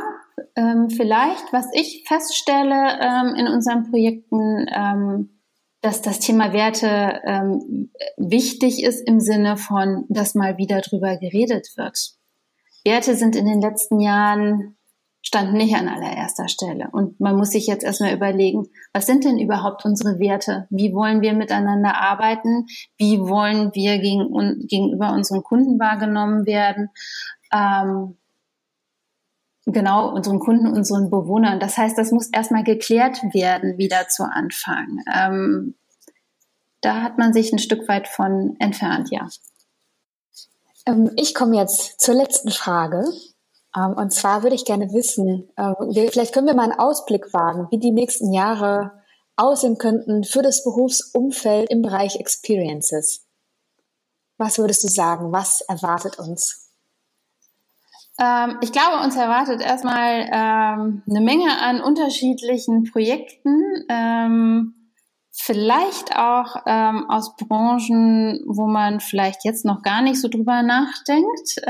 ähm, 0.55 0.89
vielleicht. 0.89 1.51
Was 1.51 1.67
ich 1.73 2.03
feststelle 2.07 2.99
ähm, 3.01 3.35
in 3.35 3.47
unseren 3.47 3.89
Projekten, 3.89 4.67
ähm, 4.73 5.29
dass 5.81 6.01
das 6.01 6.19
Thema 6.19 6.51
Werte 6.51 7.21
ähm, 7.25 7.91
wichtig 8.17 8.83
ist 8.83 9.07
im 9.07 9.19
Sinne 9.19 9.55
von, 9.55 10.05
dass 10.09 10.35
mal 10.35 10.57
wieder 10.57 10.81
drüber 10.81 11.17
geredet 11.17 11.69
wird. 11.75 12.15
Werte 12.83 13.15
sind 13.15 13.35
in 13.35 13.45
den 13.45 13.61
letzten 13.61 13.99
Jahren 13.99 14.74
standen 15.25 15.57
nicht 15.57 15.75
an 15.75 15.87
allererster 15.87 16.47
Stelle. 16.47 16.89
Und 16.91 17.19
man 17.19 17.35
muss 17.35 17.49
sich 17.49 17.65
jetzt 17.65 17.83
erstmal 17.83 18.13
überlegen, 18.13 18.67
was 18.93 19.07
sind 19.07 19.25
denn 19.25 19.39
überhaupt 19.39 19.83
unsere 19.83 20.19
Werte? 20.19 20.67
Wie 20.69 20.93
wollen 20.93 21.21
wir 21.21 21.33
miteinander 21.33 21.95
arbeiten? 21.95 22.67
Wie 22.97 23.19
wollen 23.19 23.71
wir 23.73 23.97
gegen, 23.97 24.31
un, 24.31 24.65
gegenüber 24.67 25.11
unseren 25.13 25.41
Kunden 25.41 25.79
wahrgenommen 25.79 26.45
werden? 26.45 26.89
Ähm, 27.51 28.17
genau, 29.65 30.13
unseren 30.13 30.39
Kunden, 30.39 30.67
unseren 30.67 31.09
Bewohnern. 31.09 31.59
Das 31.59 31.75
heißt, 31.75 31.97
das 31.97 32.11
muss 32.11 32.29
erstmal 32.29 32.63
geklärt 32.63 33.23
werden, 33.33 33.79
wieder 33.79 34.07
zu 34.07 34.23
Anfang. 34.23 35.01
Ähm, 35.11 35.75
da 36.81 37.01
hat 37.01 37.17
man 37.17 37.33
sich 37.33 37.51
ein 37.51 37.59
Stück 37.59 37.87
weit 37.87 38.07
von 38.07 38.55
entfernt, 38.59 39.09
ja. 39.09 39.27
Ähm, 40.85 41.09
ich 41.15 41.33
komme 41.33 41.55
jetzt 41.55 41.99
zur 41.99 42.13
letzten 42.13 42.51
Frage. 42.51 43.03
Ähm, 43.75 43.93
und 43.93 44.11
zwar 44.11 44.43
würde 44.43 44.55
ich 44.55 44.65
gerne 44.65 44.91
wissen, 44.93 45.49
ähm, 45.57 45.75
vielleicht 46.11 46.33
können 46.33 46.47
wir 46.47 46.55
mal 46.55 46.63
einen 46.63 46.79
Ausblick 46.79 47.33
wagen, 47.33 47.67
wie 47.71 47.79
die 47.79 47.91
nächsten 47.91 48.31
Jahre 48.31 48.91
aussehen 49.35 49.77
könnten 49.77 50.23
für 50.23 50.41
das 50.41 50.63
Berufsumfeld 50.63 51.69
im 51.69 51.81
Bereich 51.81 52.17
Experiences. 52.19 53.25
Was 54.37 54.57
würdest 54.57 54.83
du 54.83 54.87
sagen? 54.87 55.31
Was 55.31 55.61
erwartet 55.61 56.19
uns? 56.19 56.71
Ähm, 58.17 58.57
ich 58.61 58.71
glaube, 58.71 59.03
uns 59.03 59.15
erwartet 59.17 59.61
erstmal 59.61 60.23
eine 60.23 61.21
Menge 61.21 61.59
an 61.61 61.81
unterschiedlichen 61.81 62.85
Projekten. 62.85 64.71
vielleicht 65.37 66.15
auch 66.17 66.55
aus 66.65 67.35
Branchen, 67.35 68.41
wo 68.47 68.67
man 68.67 69.01
vielleicht 69.01 69.43
jetzt 69.43 69.65
noch 69.65 69.81
gar 69.81 70.01
nicht 70.01 70.21
so 70.21 70.29
drüber 70.29 70.63
nachdenkt. 70.63 71.61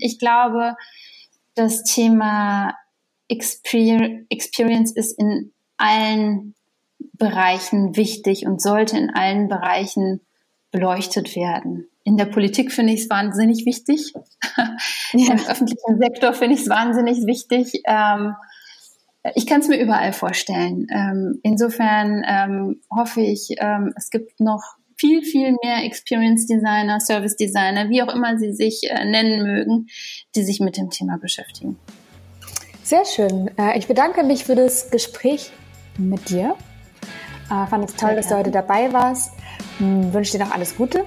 ich 0.00 0.18
glaube, 0.18 0.76
das 1.56 1.82
Thema 1.82 2.74
Experience 3.28 4.92
ist 4.92 5.18
in 5.18 5.52
allen 5.78 6.54
Bereichen 7.14 7.96
wichtig 7.96 8.46
und 8.46 8.62
sollte 8.62 8.96
in 8.96 9.10
allen 9.10 9.48
Bereichen 9.48 10.20
beleuchtet 10.70 11.34
werden. 11.34 11.88
In 12.04 12.16
der 12.16 12.26
Politik 12.26 12.70
finde 12.72 12.92
ich 12.92 13.02
es 13.02 13.10
wahnsinnig 13.10 13.66
wichtig. 13.66 14.12
Ja. 15.12 15.32
Im 15.32 15.46
öffentlichen 15.46 15.98
Sektor 15.98 16.32
finde 16.34 16.54
ich 16.54 16.62
es 16.62 16.68
wahnsinnig 16.68 17.26
wichtig. 17.26 17.82
Ähm, 17.86 18.34
ich 19.34 19.46
kann 19.46 19.60
es 19.60 19.68
mir 19.68 19.80
überall 19.80 20.12
vorstellen. 20.12 20.86
Ähm, 20.90 21.40
insofern 21.42 22.22
ähm, 22.26 22.80
hoffe 22.94 23.20
ich, 23.22 23.56
es 23.96 24.10
gibt 24.10 24.40
noch 24.40 24.62
viel, 24.96 25.22
viel 25.22 25.56
mehr 25.62 25.84
Experience 25.84 26.46
Designer, 26.46 27.00
Service 27.00 27.36
Designer, 27.36 27.88
wie 27.90 28.02
auch 28.02 28.12
immer 28.12 28.38
sie 28.38 28.52
sich 28.52 28.82
äh, 28.90 29.04
nennen 29.04 29.42
mögen, 29.42 29.86
die 30.34 30.42
sich 30.42 30.60
mit 30.60 30.76
dem 30.76 30.90
Thema 30.90 31.18
beschäftigen. 31.18 31.78
Sehr 32.82 33.04
schön. 33.04 33.50
Äh, 33.58 33.78
ich 33.78 33.86
bedanke 33.86 34.22
mich 34.22 34.44
für 34.44 34.54
das 34.54 34.90
Gespräch 34.90 35.50
mit 35.98 36.30
dir. 36.30 36.56
Äh, 37.50 37.66
fand 37.66 37.88
es 37.88 37.96
toll, 37.96 38.10
Sehr 38.10 38.16
dass 38.16 38.28
du 38.28 38.36
heute 38.36 38.50
dabei 38.50 38.92
warst. 38.92 39.32
Hm, 39.78 40.12
wünsche 40.12 40.38
dir 40.38 40.44
noch 40.44 40.52
alles 40.52 40.76
Gute. 40.76 41.04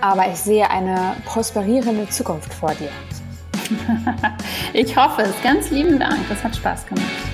Aber 0.00 0.28
ich 0.28 0.36
sehe 0.36 0.68
eine 0.70 1.16
prosperierende 1.26 2.08
Zukunft 2.08 2.52
vor 2.52 2.74
dir. 2.74 2.88
ich 4.72 4.96
hoffe 4.96 5.22
es. 5.22 5.42
Ganz 5.42 5.70
lieben 5.70 5.98
Dank. 5.98 6.26
Das 6.28 6.42
hat 6.42 6.56
Spaß 6.56 6.86
gemacht. 6.86 7.29